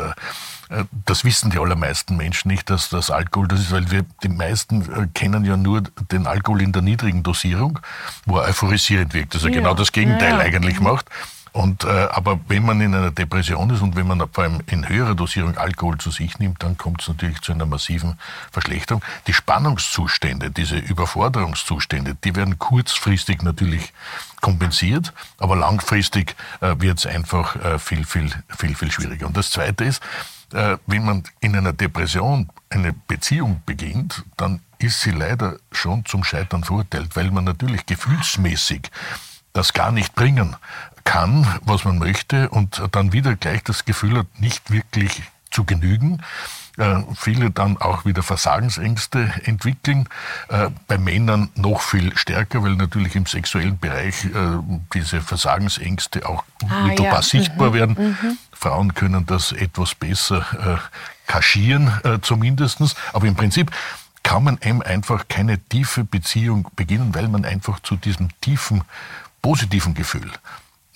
[0.69, 4.29] Äh, das wissen die allermeisten Menschen nicht, dass das Alkohol das ist, weil wir die
[4.29, 7.79] meisten äh, kennen ja nur den Alkohol in der niedrigen Dosierung,
[8.25, 9.55] wo er euphorisierend wirkt, also ja.
[9.55, 10.39] genau das Gegenteil ja.
[10.39, 11.09] eigentlich macht.
[11.57, 14.87] Und, äh, aber wenn man in einer Depression ist und wenn man vor allem in
[14.87, 18.19] höherer Dosierung Alkohol zu sich nimmt, dann kommt es natürlich zu einer massiven
[18.51, 19.03] Verschlechterung.
[19.25, 23.91] Die Spannungszustände, diese Überforderungszustände, die werden kurzfristig natürlich
[24.39, 29.25] kompensiert, aber langfristig äh, wird es einfach äh, viel, viel, viel, viel schwieriger.
[29.25, 30.03] Und das Zweite ist,
[30.53, 36.23] äh, wenn man in einer Depression eine Beziehung beginnt, dann ist sie leider schon zum
[36.23, 38.91] Scheitern verurteilt, weil man natürlich gefühlsmäßig
[39.57, 40.55] das gar nicht bringen
[41.07, 46.21] kann, was man möchte und dann wieder gleich das Gefühl hat, nicht wirklich zu genügen.
[46.77, 50.09] Äh, viele dann auch wieder Versagensängste entwickeln.
[50.49, 54.29] Äh, bei Männern noch viel stärker, weil natürlich im sexuellen Bereich äh,
[54.93, 57.21] diese Versagensängste auch ah, mittelbar ja.
[57.21, 57.73] sichtbar mhm.
[57.73, 57.95] werden.
[57.97, 58.37] Mhm.
[58.51, 62.79] Frauen können das etwas besser äh, kaschieren, äh, zumindest.
[63.13, 63.71] Aber im Prinzip
[64.23, 68.83] kann man einem einfach keine tiefe Beziehung beginnen, weil man einfach zu diesem tiefen,
[69.41, 70.29] positiven Gefühl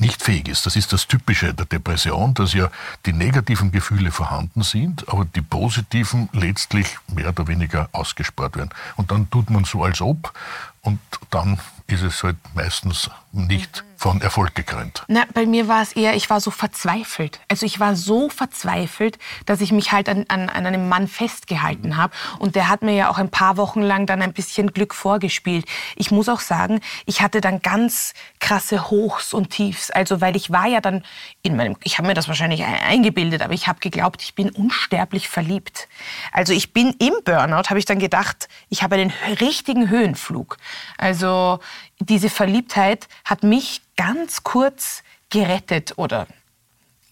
[0.01, 0.65] nicht fähig ist.
[0.65, 2.69] Das ist das Typische der Depression, dass ja
[3.05, 8.71] die negativen Gefühle vorhanden sind, aber die positiven letztlich mehr oder weniger ausgespart werden.
[8.97, 10.33] Und dann tut man so, als ob,
[10.81, 15.03] und dann ist es halt meistens nicht von Erfolg gekrönt.
[15.09, 17.39] Na, bei mir war es eher, ich war so verzweifelt.
[17.49, 21.97] Also ich war so verzweifelt, dass ich mich halt an, an, an einem Mann festgehalten
[21.97, 22.11] habe.
[22.39, 25.67] Und der hat mir ja auch ein paar Wochen lang dann ein bisschen Glück vorgespielt.
[25.95, 29.91] Ich muss auch sagen, ich hatte dann ganz krasse Hochs und Tiefs.
[29.91, 31.03] Also weil ich war ja dann
[31.43, 35.29] in meinem, ich habe mir das wahrscheinlich eingebildet, aber ich habe geglaubt, ich bin unsterblich
[35.29, 35.87] verliebt.
[36.31, 40.57] Also ich bin im Burnout, habe ich dann gedacht, ich habe einen richtigen Höhenflug.
[40.97, 41.59] Also
[42.01, 46.27] diese Verliebtheit hat mich ganz kurz gerettet oder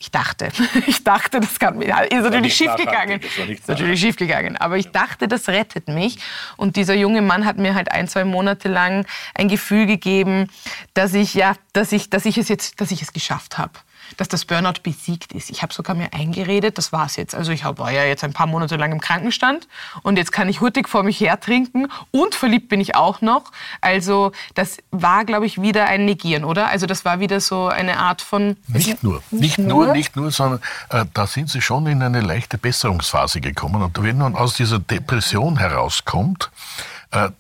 [0.01, 0.49] ich dachte,
[0.87, 3.19] ich dachte, das kann mir, ist natürlich schief gegangen.
[3.49, 4.55] Ist natürlich schief gegangen.
[4.55, 6.17] Aber ich dachte, das rettet mich.
[6.55, 10.49] Und dieser junge Mann hat mir halt ein, zwei Monate lang ein Gefühl gegeben,
[10.93, 13.73] dass ich ja, dass ich, dass ich es jetzt, dass ich es geschafft habe
[14.17, 15.49] dass das Burnout besiegt ist.
[15.49, 17.35] Ich habe sogar mir eingeredet, das war's jetzt.
[17.35, 19.67] Also ich war ja jetzt ein paar Monate lang im Krankenstand
[20.03, 23.51] und jetzt kann ich hurtig vor mich her trinken und verliebt bin ich auch noch.
[23.81, 26.67] Also das war, glaube ich, wieder ein Negieren, oder?
[26.69, 28.57] Also das war wieder so eine Art von...
[28.67, 32.21] Nicht nur, nicht, nicht nur, nicht nur, sondern äh, da sind Sie schon in eine
[32.21, 33.81] leichte Besserungsphase gekommen.
[33.81, 36.51] Und wenn man aus dieser Depression herauskommt,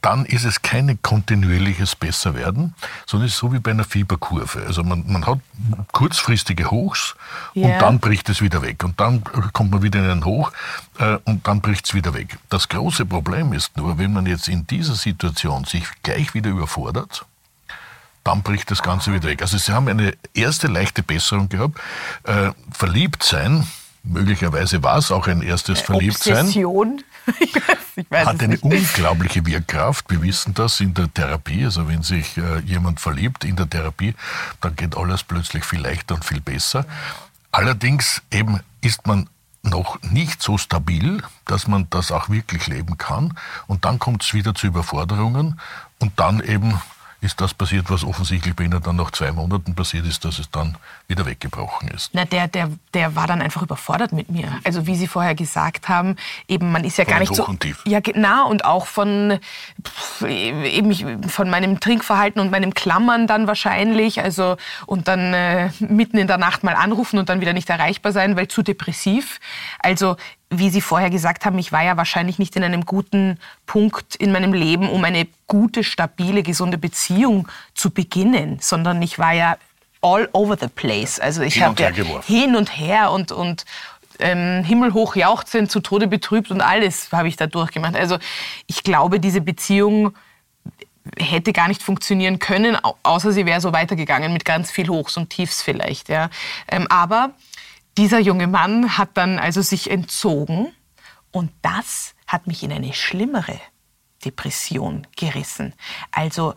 [0.01, 2.73] dann ist es kein kontinuierliches Besserwerden,
[3.05, 4.65] sondern es ist so wie bei einer Fieberkurve.
[4.65, 5.39] Also man, man hat
[5.91, 7.15] kurzfristige Hochs
[7.55, 7.67] yeah.
[7.67, 8.83] und dann bricht es wieder weg.
[8.83, 10.51] Und dann kommt man wieder in einen Hoch
[10.97, 12.39] äh, und dann bricht es wieder weg.
[12.49, 17.25] Das große Problem ist nur, wenn man jetzt in dieser Situation sich gleich wieder überfordert,
[18.23, 19.41] dann bricht das Ganze wieder weg.
[19.41, 21.79] Also Sie haben eine erste leichte Besserung gehabt.
[22.23, 23.67] Äh, verliebt sein,
[24.03, 26.45] möglicherweise war es auch ein erstes Verliebtsein.
[26.45, 27.03] Obsession.
[27.39, 28.63] ich weiß, ich weiß hat eine nicht.
[28.63, 30.09] unglaubliche Wirkkraft.
[30.09, 31.65] Wir wissen das in der Therapie.
[31.65, 34.15] Also wenn sich äh, jemand verliebt in der Therapie,
[34.61, 36.85] dann geht alles plötzlich viel leichter und viel besser.
[37.51, 39.29] Allerdings eben ist man
[39.61, 43.37] noch nicht so stabil, dass man das auch wirklich leben kann.
[43.67, 45.59] Und dann kommt es wieder zu Überforderungen
[45.99, 46.79] und dann eben
[47.21, 50.49] ist das passiert, was offensichtlich bei Ihnen dann nach zwei Monaten passiert ist, dass es
[50.49, 50.77] dann
[51.07, 52.11] wieder weggebrochen ist.
[52.13, 54.57] Na, der, der, der war dann einfach überfordert mit mir.
[54.63, 56.15] Also wie Sie vorher gesagt haben,
[56.47, 57.45] eben man ist ja von gar nicht so...
[57.85, 58.49] Ja, genau.
[58.49, 59.39] Und auch von,
[60.25, 64.21] eben von meinem Trinkverhalten und meinem Klammern dann wahrscheinlich.
[64.21, 64.55] Also,
[64.85, 68.37] und dann äh, mitten in der Nacht mal anrufen und dann wieder nicht erreichbar sein,
[68.37, 69.39] weil zu depressiv.
[69.79, 70.15] Also
[70.49, 74.31] wie Sie vorher gesagt haben, ich war ja wahrscheinlich nicht in einem guten Punkt in
[74.31, 79.57] meinem Leben, um eine gute, stabile, gesunde Beziehung zu beginnen, sondern ich war ja
[80.01, 81.19] all over the place.
[81.19, 83.65] Also ich Hin und habe ja hin und her und, und
[84.19, 87.95] ähm, himmelhoch jauchzend, zu Tode betrübt und alles habe ich da durchgemacht.
[87.95, 88.17] Also
[88.65, 90.15] ich glaube, diese Beziehung
[91.17, 95.17] hätte gar nicht funktionieren können, au- außer sie wäre so weitergegangen mit ganz viel Hochs
[95.17, 96.09] und Tiefs vielleicht.
[96.09, 96.29] Ja.
[96.69, 97.31] Ähm, aber
[97.99, 100.71] dieser junge Mann hat dann also sich entzogen
[101.31, 103.59] und das hat mich in eine schlimmere
[104.23, 105.73] Depression gerissen.
[106.09, 106.53] Also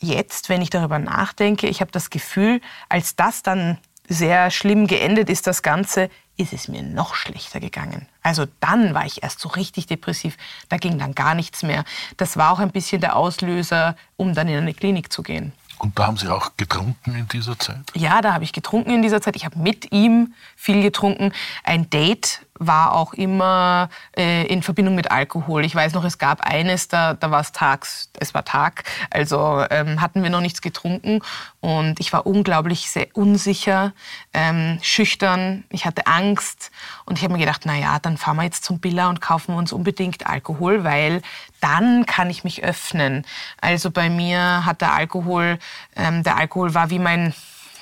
[0.00, 5.30] jetzt, wenn ich darüber nachdenke, ich habe das Gefühl, als das dann sehr schlimm geendet
[5.30, 8.08] ist, das Ganze, ist es mir noch schlechter gegangen.
[8.20, 10.36] Also dann war ich erst so richtig depressiv.
[10.68, 11.84] Da ging dann gar nichts mehr.
[12.16, 15.52] Das war auch ein bisschen der Auslöser, um dann in eine Klinik zu gehen.
[15.82, 17.90] Und da haben Sie auch getrunken in dieser Zeit?
[17.94, 19.34] Ja, da habe ich getrunken in dieser Zeit.
[19.34, 21.32] Ich habe mit ihm viel getrunken.
[21.64, 25.64] Ein Date war auch immer äh, in Verbindung mit Alkohol.
[25.64, 29.64] Ich weiß noch, es gab eines, da, da war es tags, es war Tag, also
[29.70, 31.20] ähm, hatten wir noch nichts getrunken
[31.60, 33.92] und ich war unglaublich sehr unsicher,
[34.32, 36.70] ähm, schüchtern, ich hatte Angst
[37.04, 39.54] und ich habe mir gedacht, na ja, dann fahren wir jetzt zum Billa und kaufen
[39.54, 41.22] uns unbedingt Alkohol, weil
[41.60, 43.24] dann kann ich mich öffnen.
[43.60, 45.58] Also bei mir hat der Alkohol,
[45.96, 47.34] ähm, der Alkohol war wie mein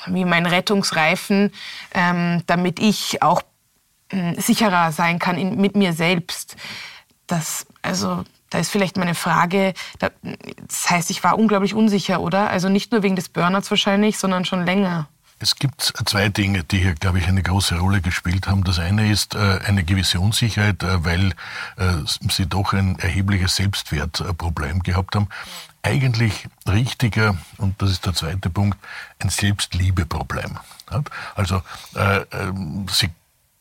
[0.07, 1.53] wie mein Rettungsreifen,
[1.95, 3.43] ähm, damit ich auch
[4.39, 6.57] sicherer sein kann in, mit mir selbst.
[7.27, 10.11] Das, also, da ist vielleicht meine Frage, da,
[10.67, 12.51] das heißt, ich war unglaublich unsicher, oder?
[12.51, 15.09] Also nicht nur wegen des Burnouts wahrscheinlich, sondern schon länger.
[15.43, 18.63] Es gibt zwei Dinge, die hier, glaube ich, eine große Rolle gespielt haben.
[18.63, 21.33] Das eine ist äh, eine gewisse Unsicherheit, äh, weil
[21.77, 21.95] äh,
[22.29, 25.29] sie doch ein erhebliches Selbstwertproblem gehabt haben.
[25.83, 28.77] Eigentlich richtiger, und das ist der zweite Punkt,
[29.19, 30.59] ein Selbstliebeproblem.
[31.35, 31.63] Also
[31.95, 33.09] äh, ähm, sie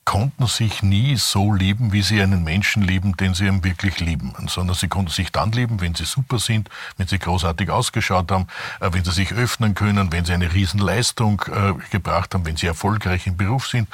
[0.10, 4.34] konnten sich nie so lieben, wie sie einen Menschen lieben, den sie eben wirklich lieben,
[4.48, 6.68] sondern sie konnten sich dann lieben, wenn sie super sind,
[6.98, 8.48] wenn sie großartig ausgeschaut haben,
[8.80, 12.66] äh, wenn sie sich öffnen können, wenn sie eine Riesenleistung äh, gebracht haben, wenn sie
[12.66, 13.88] erfolgreich im Beruf sind,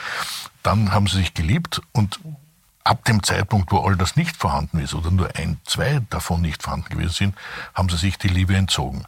[0.64, 2.18] dann haben sie sich geliebt und
[2.86, 6.64] ab dem Zeitpunkt, wo all das nicht vorhanden ist oder nur ein, zwei davon nicht
[6.64, 7.36] vorhanden gewesen sind,
[7.74, 9.04] haben sie sich die Liebe entzogen.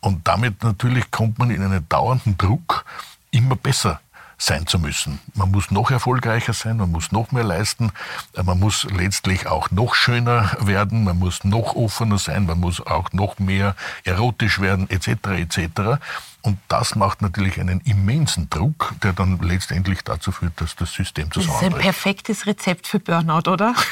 [0.00, 2.84] Und damit natürlich kommt man in einen dauernden Druck,
[3.30, 4.02] immer besser
[4.40, 5.20] sein zu müssen.
[5.34, 7.92] Man muss noch erfolgreicher sein, man muss noch mehr leisten,
[8.34, 12.84] äh, man muss letztlich auch noch schöner werden, man muss noch offener sein, man muss
[12.84, 15.08] auch noch mehr erotisch werden, etc.
[15.36, 16.00] etc.
[16.42, 21.28] Und das macht natürlich einen immensen Druck, der dann letztendlich dazu führt, dass das System
[21.28, 21.82] Das ist ein zusammenbricht.
[21.84, 23.74] perfektes Rezept für Burnout, oder?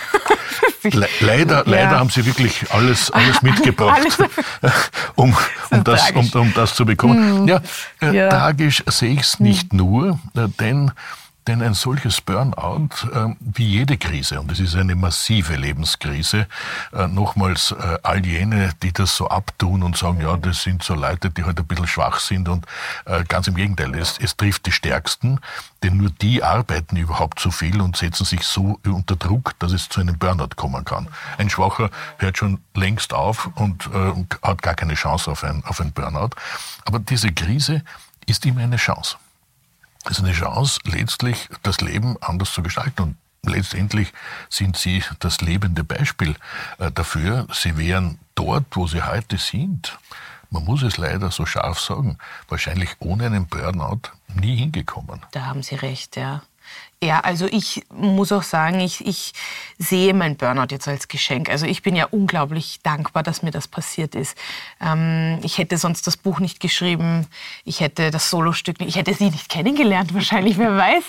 [0.83, 4.01] Le leider, leider haben Sie wirklich alles, alles mitgebracht,
[4.63, 4.73] Alles.
[5.17, 5.37] um,
[5.71, 7.47] um, das, um, um das zu bekommen.
[7.49, 7.61] Ja,
[8.01, 8.29] äh, Ja.
[8.31, 10.93] tragisch sehe ich es nicht nur, äh, denn,
[11.49, 16.47] denn ein solches Burnout, äh, wie jede Krise, und es ist eine massive Lebenskrise,
[16.93, 20.95] äh, nochmals äh, all jene, die das so abtun und sagen, ja, das sind so
[20.95, 22.67] Leute, die halt ein bisschen schwach sind und
[23.07, 25.41] äh, ganz im Gegenteil, es, es trifft die Stärksten,
[25.83, 29.89] denn nur die arbeiten überhaupt so viel und setzen sich so unter Druck, dass es
[29.89, 31.09] zu einem Burnout kommen kann.
[31.39, 33.89] Ein Schwacher hört schon längst auf und
[34.43, 36.31] hat gar keine Chance auf ein, auf ein Burnout.
[36.85, 37.83] Aber diese Krise
[38.27, 39.17] ist immer eine Chance.
[40.09, 43.03] Ist eine Chance, letztlich das Leben anders zu gestalten.
[43.03, 44.13] Und letztendlich
[44.49, 46.35] sind Sie das lebende Beispiel
[46.79, 47.47] äh, dafür.
[47.53, 49.99] Sie wären dort, wo Sie heute sind,
[50.51, 55.21] man muss es leider so scharf sagen, wahrscheinlich ohne einen Burnout nie hingekommen.
[55.33, 56.43] Da haben Sie recht, ja.
[57.01, 59.33] Ja, also ich muss auch sagen, ich, ich
[59.79, 61.49] sehe mein Burnout jetzt als Geschenk.
[61.49, 64.37] Also ich bin ja unglaublich dankbar, dass mir das passiert ist.
[64.81, 67.29] Ähm, ich hätte sonst das Buch nicht geschrieben,
[67.65, 71.05] ich hätte das Solostück nicht, ich hätte sie nicht kennengelernt wahrscheinlich, wer weiß.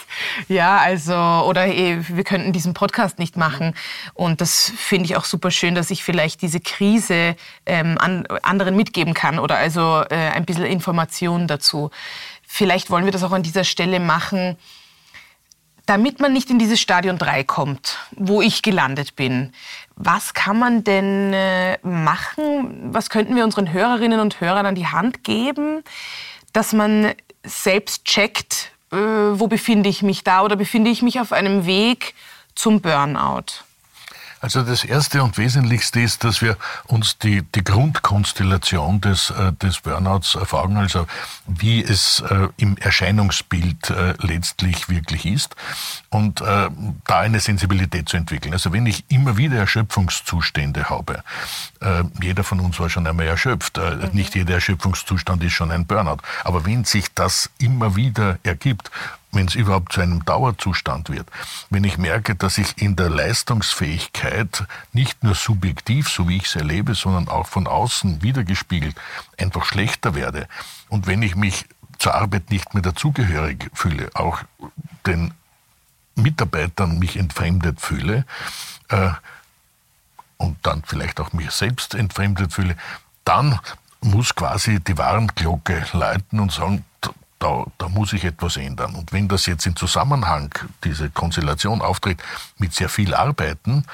[0.47, 3.73] Ja, also, oder eh, wir könnten diesen Podcast nicht machen.
[4.13, 8.75] Und das finde ich auch super schön, dass ich vielleicht diese Krise ähm, an, anderen
[8.75, 11.89] mitgeben kann oder also äh, ein bisschen Informationen dazu.
[12.45, 14.55] Vielleicht wollen wir das auch an dieser Stelle machen,
[15.89, 19.53] damit man nicht in dieses Stadion 3 kommt, wo ich gelandet bin,
[19.95, 22.93] was kann man denn äh, machen?
[22.93, 25.83] Was könnten wir unseren Hörerinnen und Hörern an die Hand geben,
[26.53, 31.31] dass man selbst checkt, äh, wo befinde ich mich da oder befinde ich mich auf
[31.31, 32.13] einem Weg
[32.53, 33.63] zum Burnout?
[34.41, 36.55] Also das Erste und Wesentlichste ist, dass wir
[36.85, 41.07] uns die, die Grundkonstellation des, äh, des Burnouts erfragen, also
[41.45, 45.55] wie es äh, im Erscheinungsbild äh, letztlich wirklich ist
[46.09, 46.71] und da
[47.07, 48.53] eine Sensibilität zu entwickeln.
[48.53, 51.23] Also wenn ich immer wieder Erschöpfungszustände habe,
[52.21, 54.09] jeder von uns war schon einmal erschöpft, mhm.
[54.13, 58.89] nicht jeder Erschöpfungszustand ist schon ein Burnout, aber wenn sich das immer wieder ergibt
[59.31, 61.27] wenn es überhaupt zu einem Dauerzustand wird,
[61.69, 66.55] wenn ich merke, dass ich in der Leistungsfähigkeit nicht nur subjektiv, so wie ich es
[66.55, 68.95] erlebe, sondern auch von außen wiedergespiegelt,
[69.37, 70.47] einfach schlechter werde.
[70.89, 71.65] Und wenn ich mich
[71.99, 74.39] zur Arbeit nicht mehr dazugehörig fühle, auch
[75.05, 75.33] den
[76.15, 78.25] Mitarbeitern mich entfremdet fühle
[78.89, 79.11] äh,
[80.37, 82.75] und dann vielleicht auch mich selbst entfremdet fühle,
[83.25, 83.59] dann
[84.01, 86.85] muss quasi die Warnglocke läuten und sagen,
[87.39, 88.95] da, da muss ich etwas ändern.
[88.95, 92.21] Und wenn das jetzt in Zusammenhang, diese Konstellation auftritt,
[92.57, 93.85] mit sehr viel Arbeiten,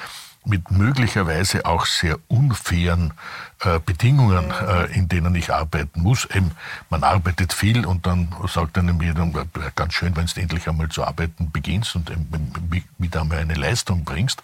[0.46, 3.14] mit möglicherweise auch sehr unfairen
[3.62, 6.26] äh, Bedingungen, äh, in denen ich arbeiten muss.
[6.26, 6.52] Eben,
[6.90, 9.28] man arbeitet viel und dann sagt einem jeder,
[9.76, 12.12] ganz schön, wenn du endlich einmal zu arbeiten beginnst und
[12.98, 14.44] wieder einmal eine Leistung bringst.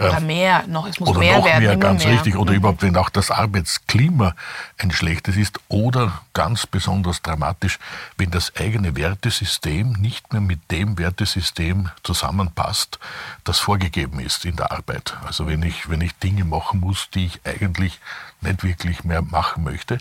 [0.00, 1.64] Oder ähm, mehr, noch, es muss oder mehr noch werden.
[1.64, 2.14] Mehr, ganz mehr.
[2.14, 2.36] richtig.
[2.36, 2.56] Oder mhm.
[2.56, 4.34] überhaupt, wenn auch das Arbeitsklima
[4.78, 5.60] ein schlechtes ist.
[5.68, 7.78] Oder ganz besonders dramatisch,
[8.16, 12.98] wenn das eigene Wertesystem nicht mehr mit dem Wertesystem zusammenpasst,
[13.44, 15.18] das vorgegeben ist in der Arbeit.
[15.26, 18.00] Also wenn ich, wenn ich Dinge machen muss, die ich eigentlich
[18.40, 19.98] nicht wirklich mehr machen möchte,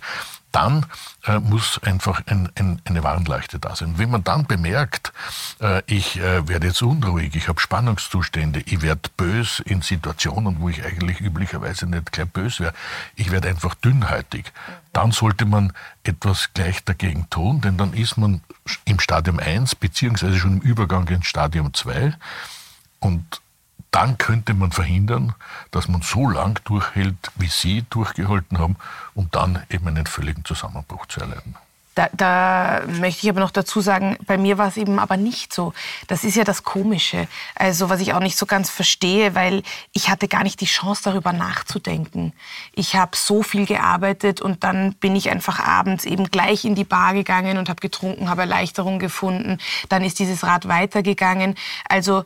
[0.51, 0.85] dann
[1.25, 3.93] äh, muss einfach ein, ein, eine Warnleuchte da sein.
[3.97, 5.13] wenn man dann bemerkt,
[5.61, 10.69] äh, ich äh, werde jetzt unruhig, ich habe Spannungszustände, ich werde bös in Situationen, wo
[10.69, 12.73] ich eigentlich üblicherweise nicht gleich bös wäre,
[13.15, 14.51] ich werde einfach dünnhäutig,
[14.93, 15.73] dann sollte man
[16.03, 18.41] etwas gleich dagegen tun, denn dann ist man
[18.85, 22.13] im Stadium 1 beziehungsweise schon im Übergang ins Stadium 2
[22.99, 23.41] und
[23.91, 25.33] dann könnte man verhindern,
[25.71, 28.75] dass man so lang durchhält, wie Sie durchgehalten haben,
[29.13, 31.55] um dann eben einen völligen Zusammenbruch zu erleiden.
[31.99, 35.53] Da, da, möchte ich aber noch dazu sagen, bei mir war es eben aber nicht
[35.53, 35.73] so.
[36.07, 37.27] Das ist ja das Komische.
[37.55, 41.01] Also was ich auch nicht so ganz verstehe, weil ich hatte gar nicht die Chance,
[41.03, 42.31] darüber nachzudenken.
[42.71, 46.85] Ich habe so viel gearbeitet und dann bin ich einfach abends eben gleich in die
[46.85, 49.57] Bar gegangen und habe getrunken, habe Erleichterung gefunden.
[49.89, 51.55] Dann ist dieses Rad weitergegangen.
[51.89, 52.23] Also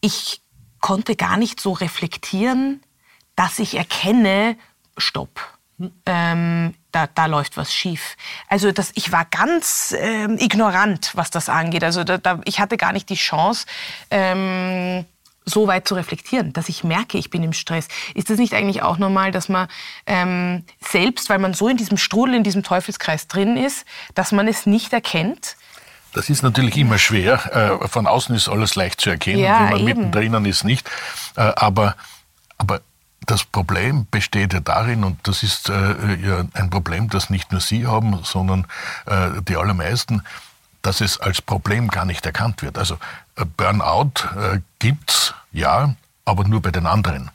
[0.00, 0.42] ich
[0.80, 2.82] konnte gar nicht so reflektieren,
[3.34, 4.56] dass ich erkenne,
[4.96, 5.40] stopp.
[6.06, 8.16] Ähm, da, da läuft was schief.
[8.48, 11.84] Also das, ich war ganz ähm, ignorant, was das angeht.
[11.84, 13.66] Also da, da, ich hatte gar nicht die Chance,
[14.10, 15.04] ähm,
[15.44, 17.88] so weit zu reflektieren, dass ich merke, ich bin im Stress.
[18.14, 19.68] Ist das nicht eigentlich auch normal, dass man
[20.06, 24.48] ähm, selbst, weil man so in diesem Strudel, in diesem Teufelskreis drin ist, dass man
[24.48, 25.56] es nicht erkennt?
[26.16, 27.78] Das ist natürlich immer schwer.
[27.82, 29.84] Äh, von außen ist alles leicht zu erkennen, ja, wenn man eben.
[29.84, 30.88] mittendrin ist nicht.
[31.36, 31.94] Äh, aber,
[32.56, 32.80] aber
[33.26, 37.60] das Problem besteht ja darin, und das ist äh, ja ein Problem, das nicht nur
[37.60, 38.66] Sie haben, sondern
[39.48, 40.22] die allermeisten,
[40.80, 42.78] dass es als Problem gar nicht erkannt wird.
[42.78, 42.98] Also
[43.56, 44.12] Burnout
[44.78, 45.94] gibt's ja,
[46.24, 47.30] aber nur bei den anderen.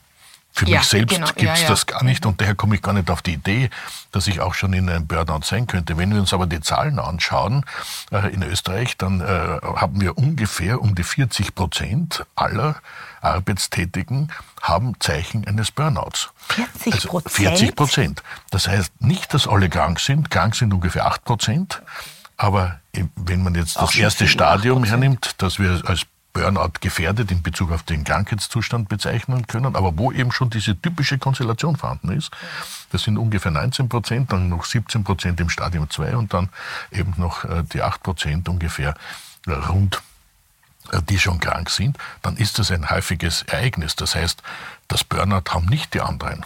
[0.52, 1.26] Für ja, mich selbst genau.
[1.28, 3.70] gibt es ja, das gar nicht und daher komme ich gar nicht auf die Idee,
[4.10, 5.96] dass ich auch schon in einem Burnout sein könnte.
[5.96, 7.64] Wenn wir uns aber die Zahlen anschauen
[8.10, 12.76] äh, in Österreich, dann äh, haben wir ungefähr um die 40 Prozent aller
[13.22, 14.30] Arbeitstätigen
[14.60, 16.30] haben Zeichen eines Burnouts.
[16.48, 17.46] 40 also Prozent?
[17.48, 18.22] Also 40 Prozent.
[18.50, 20.30] Das heißt nicht, dass alle krank sind.
[20.30, 21.82] Krank sind ungefähr 8 Prozent.
[22.36, 22.80] Aber
[23.16, 26.02] wenn man jetzt das erste Stadium hernimmt, das wir als
[26.32, 31.18] Burnout gefährdet in Bezug auf den Krankheitszustand bezeichnen können, aber wo eben schon diese typische
[31.18, 32.30] Konstellation vorhanden ist.
[32.90, 36.48] Das sind ungefähr 19 Prozent, dann noch 17 Prozent im Stadium 2 und dann
[36.90, 38.94] eben noch äh, die 8 Prozent ungefähr
[39.46, 40.02] äh, rund
[40.90, 43.94] äh, die schon krank sind, dann ist das ein häufiges Ereignis.
[43.96, 44.42] Das heißt,
[44.88, 46.44] das Burnout haben nicht die anderen.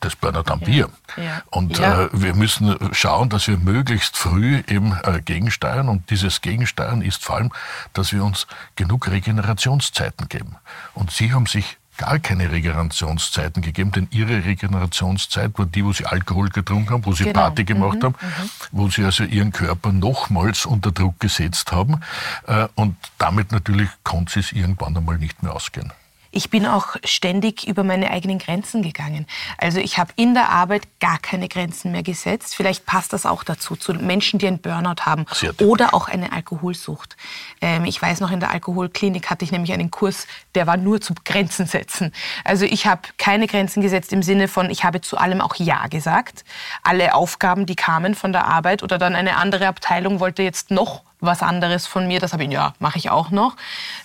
[0.00, 0.66] Das Burnout haben ja.
[0.66, 0.90] wir.
[1.16, 1.42] Ja.
[1.50, 2.04] Und ja.
[2.04, 5.88] Äh, wir müssen schauen, dass wir möglichst früh eben äh, gegensteuern.
[5.88, 7.52] Und dieses Gegensteuern ist vor allem,
[7.92, 8.46] dass wir uns
[8.76, 10.56] genug Regenerationszeiten geben.
[10.94, 16.04] Und Sie haben sich gar keine Regenerationszeiten gegeben, denn ihre Regenerationszeit war die, wo sie
[16.04, 17.40] Alkohol getrunken haben, wo sie genau.
[17.40, 18.04] Party gemacht mhm.
[18.04, 18.50] haben, mhm.
[18.72, 22.00] wo sie also ihren Körper nochmals unter Druck gesetzt haben.
[22.46, 25.92] Äh, und damit natürlich konnte sie es irgendwann einmal nicht mehr ausgehen
[26.36, 29.26] ich bin auch ständig über meine eigenen Grenzen gegangen.
[29.56, 32.54] Also ich habe in der Arbeit gar keine Grenzen mehr gesetzt.
[32.54, 35.24] Vielleicht passt das auch dazu, zu Menschen, die einen Burnout haben
[35.62, 37.16] oder auch eine Alkoholsucht.
[37.62, 41.00] Ähm, ich weiß noch, in der Alkoholklinik hatte ich nämlich einen Kurs, der war nur
[41.00, 42.12] zum Grenzen setzen.
[42.44, 45.86] Also ich habe keine Grenzen gesetzt im Sinne von, ich habe zu allem auch Ja
[45.86, 46.44] gesagt.
[46.82, 51.05] Alle Aufgaben, die kamen von der Arbeit oder dann eine andere Abteilung wollte jetzt noch
[51.20, 52.20] was anderes von mir.
[52.20, 53.56] Das habe ich, ja, mache ich auch noch.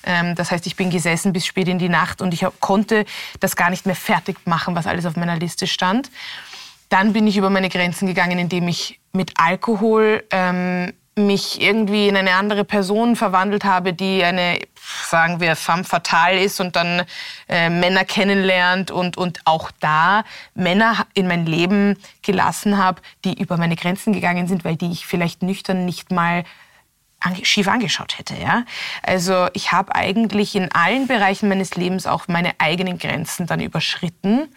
[0.03, 3.05] Ähm, das heißt, ich bin gesessen bis spät in die Nacht und ich konnte
[3.39, 6.09] das gar nicht mehr fertig machen, was alles auf meiner Liste stand.
[6.89, 12.15] Dann bin ich über meine Grenzen gegangen, indem ich mit Alkohol ähm, mich irgendwie in
[12.15, 14.59] eine andere Person verwandelt habe, die eine,
[15.07, 17.03] sagen wir, femme fatale ist und dann
[17.49, 20.23] äh, Männer kennenlernt und, und auch da
[20.55, 25.05] Männer in mein Leben gelassen habe, die über meine Grenzen gegangen sind, weil die ich
[25.05, 26.43] vielleicht nüchtern nicht mal
[27.43, 28.35] schief angeschaut hätte.
[28.35, 28.65] Ja?
[29.03, 34.47] Also ich habe eigentlich in allen Bereichen meines Lebens auch meine eigenen Grenzen dann überschritten.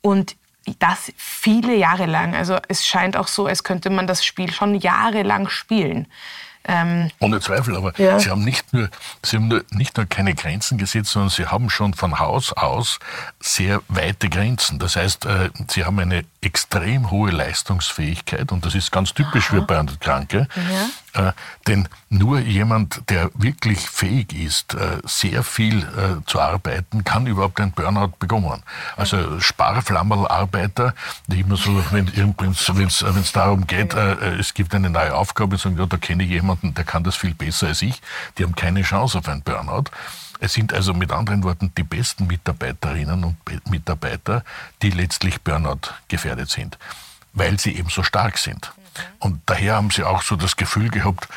[0.00, 0.36] Und
[0.78, 2.34] das viele Jahre lang.
[2.34, 6.06] Also es scheint auch so, als könnte man das Spiel schon jahrelang spielen.
[6.64, 8.18] Ähm, Ohne Zweifel, aber ja.
[8.20, 8.88] Sie haben nicht nur,
[9.22, 12.98] Sie haben nur, nicht nur keine Grenzen gesetzt, sondern Sie haben schon von Haus aus
[13.40, 14.78] sehr weite Grenzen.
[14.78, 19.56] Das heißt, äh, Sie haben eine extrem hohe Leistungsfähigkeit und das ist ganz typisch Aha.
[19.56, 20.48] für Burnout-Kranke.
[20.56, 21.28] Ja.
[21.28, 21.32] Äh,
[21.66, 27.60] denn nur jemand, der wirklich fähig ist, äh, sehr viel äh, zu arbeiten, kann überhaupt
[27.60, 28.62] ein Burnout bekommen.
[28.96, 30.94] Also Sparflammerl-Arbeiter,
[31.26, 32.08] die immer so, wenn
[32.86, 36.30] es darum geht, äh, äh, es gibt eine neue Aufgabe, sagen, ja, da kenne ich
[36.30, 38.00] jemanden, der kann das viel besser als ich,
[38.38, 39.84] die haben keine Chance auf ein Burnout.
[40.40, 44.44] Es sind also mit anderen Worten die besten Mitarbeiterinnen und Mitarbeiter,
[44.82, 46.78] die letztlich Burnout gefährdet sind,
[47.32, 48.72] weil sie eben so stark sind.
[49.18, 51.28] Und daher haben sie auch so das Gefühl gehabt,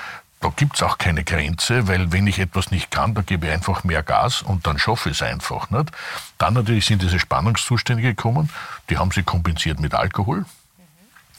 [0.42, 3.54] da gibt es auch keine Grenze, weil wenn ich etwas nicht kann, da gebe ich
[3.54, 5.70] einfach mehr Gas und dann schaffe ich es einfach.
[5.72, 5.92] Nicht?
[6.38, 8.50] Dann natürlich sind diese Spannungszustände gekommen,
[8.90, 10.46] die haben sie kompensiert mit Alkohol.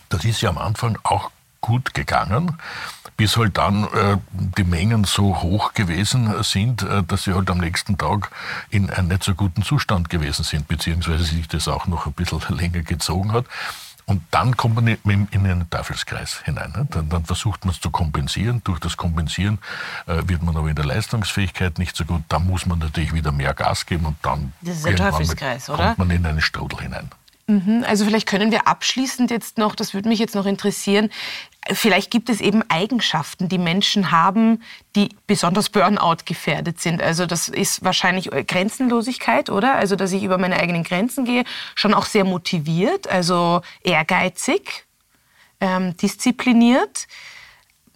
[0.09, 2.59] Das ist ja am Anfang auch gut gegangen,
[3.17, 4.19] bis halt dann äh,
[4.57, 8.31] die Mengen so hoch gewesen sind, äh, dass sie halt am nächsten Tag
[8.71, 12.41] in einem nicht so guten Zustand gewesen sind, beziehungsweise sich das auch noch ein bisschen
[12.57, 13.47] länger gezogen hat.
[14.09, 16.71] Und dann kommt man in einen Teufelskreis hinein.
[16.71, 16.87] Ne?
[16.91, 18.61] Dann, dann, versucht man es zu kompensieren.
[18.62, 19.59] Durch das Kompensieren
[20.07, 22.23] äh, wird man aber in der Leistungsfähigkeit nicht so gut.
[22.29, 25.77] Da muss man natürlich wieder mehr Gas geben und dann das ist ein Teufelskreis, mit,
[25.77, 27.11] kommt man in einen Strudel hinein.
[27.49, 27.85] Mhm.
[27.87, 31.11] Also vielleicht können wir abschließend jetzt noch, das würde mich jetzt noch interessieren,
[31.73, 34.62] vielleicht gibt es eben Eigenschaften, die Menschen haben,
[34.95, 37.03] die besonders Burnout gefährdet sind.
[37.03, 39.75] Also das ist wahrscheinlich Grenzenlosigkeit, oder?
[39.75, 41.45] Also dass ich über meine eigenen Grenzen gehe,
[41.75, 44.87] schon auch sehr motiviert, also ehrgeizig,
[45.61, 47.07] ähm, diszipliniert.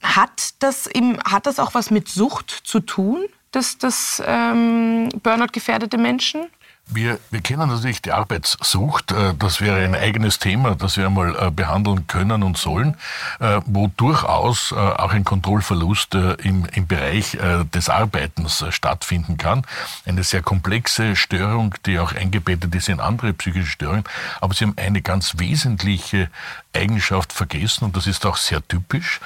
[0.03, 5.53] Hat das, im, hat das auch was mit Sucht zu tun, das, das ähm, Burnout
[5.53, 6.47] gefährdete Menschen?
[6.93, 9.13] Wir, wir kennen natürlich die Arbeitssucht.
[9.13, 12.97] Äh, das wäre ein eigenes Thema, das wir einmal äh, behandeln können und sollen,
[13.39, 17.37] äh, wo durchaus auch ein Kontrollverlust im, im Bereich
[17.73, 19.65] des Arbeitens stattfinden kann.
[20.05, 24.05] Eine sehr komplexe Störung, die auch eingebettet ist in andere psychische Störungen.
[24.41, 26.31] Aber Sie haben eine ganz wesentliche
[26.75, 29.21] Eigenschaft vergessen und das ist auch sehr typisch,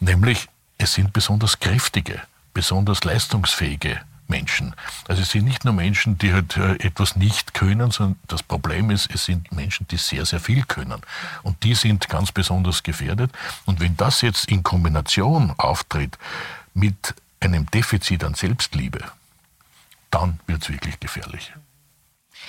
[0.00, 0.48] nämlich
[0.78, 2.20] es sind besonders kräftige,
[2.52, 4.00] besonders leistungsfähige
[4.34, 4.74] Menschen.
[5.06, 8.90] Also es sind nicht nur Menschen, die halt äh, etwas nicht können, sondern das Problem
[8.90, 11.00] ist, es sind Menschen, die sehr, sehr viel können.
[11.44, 13.30] Und die sind ganz besonders gefährdet.
[13.64, 16.18] Und wenn das jetzt in Kombination auftritt
[16.74, 18.98] mit einem Defizit an Selbstliebe,
[20.10, 21.52] dann wird es wirklich gefährlich.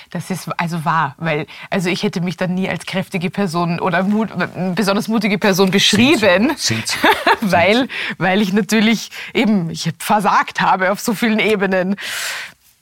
[0.09, 4.03] Das ist also wahr, weil also ich hätte mich dann nie als kräftige Person oder
[4.03, 4.29] mut,
[4.75, 6.97] besonders mutige Person beschrieben, sind Sie.
[7.41, 11.95] weil weil ich natürlich eben ich versagt habe auf so vielen Ebenen,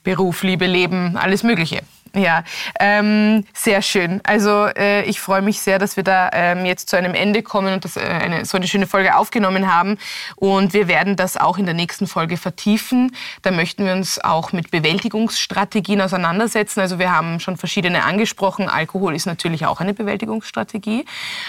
[0.04, 1.82] Beruf, Liebe, Leben, alles Mögliche.
[2.16, 2.44] Ja,
[2.80, 4.22] ähm, sehr schön.
[4.24, 7.74] Also äh, ich freue mich sehr, dass wir da ähm, jetzt zu einem Ende kommen
[7.74, 9.98] und dass, äh, eine, so eine schöne Folge aufgenommen haben.
[10.36, 13.16] Und wir werden das auch in der nächsten Folge vertiefen.
[13.42, 16.82] Da möchten wir uns auch mit Bewältigungsstrategien auseinandersetzen.
[16.82, 18.70] Also wir haben schon verschiedene angesprochen.
[18.70, 21.06] Alkohol ist natürlich auch eine Bewältigungsstrategie.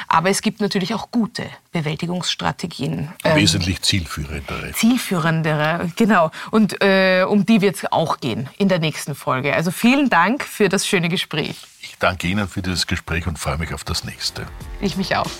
[0.08, 3.12] Aber es gibt natürlich auch gute Bewältigungsstrategien.
[3.22, 4.72] Ähm, Wesentlich zielführendere.
[4.72, 6.30] Zielführendere, genau.
[6.50, 9.52] Und äh, um die wird es auch gehen in der nächsten Folge.
[9.54, 11.56] Also vielen Dank für das schöne Gespräch.
[11.80, 14.46] Ich danke Ihnen für dieses Gespräch und freue mich auf das nächste.
[14.80, 15.30] Ich mich auch.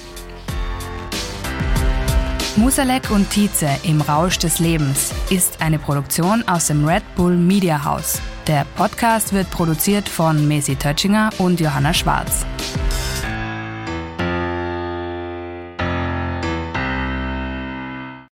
[2.57, 7.85] Musalek und Tietze im Rausch des Lebens ist eine Produktion aus dem Red Bull Media
[7.85, 8.21] House.
[8.49, 12.45] Der Podcast wird produziert von Messi Tötschinger und Johanna Schwarz.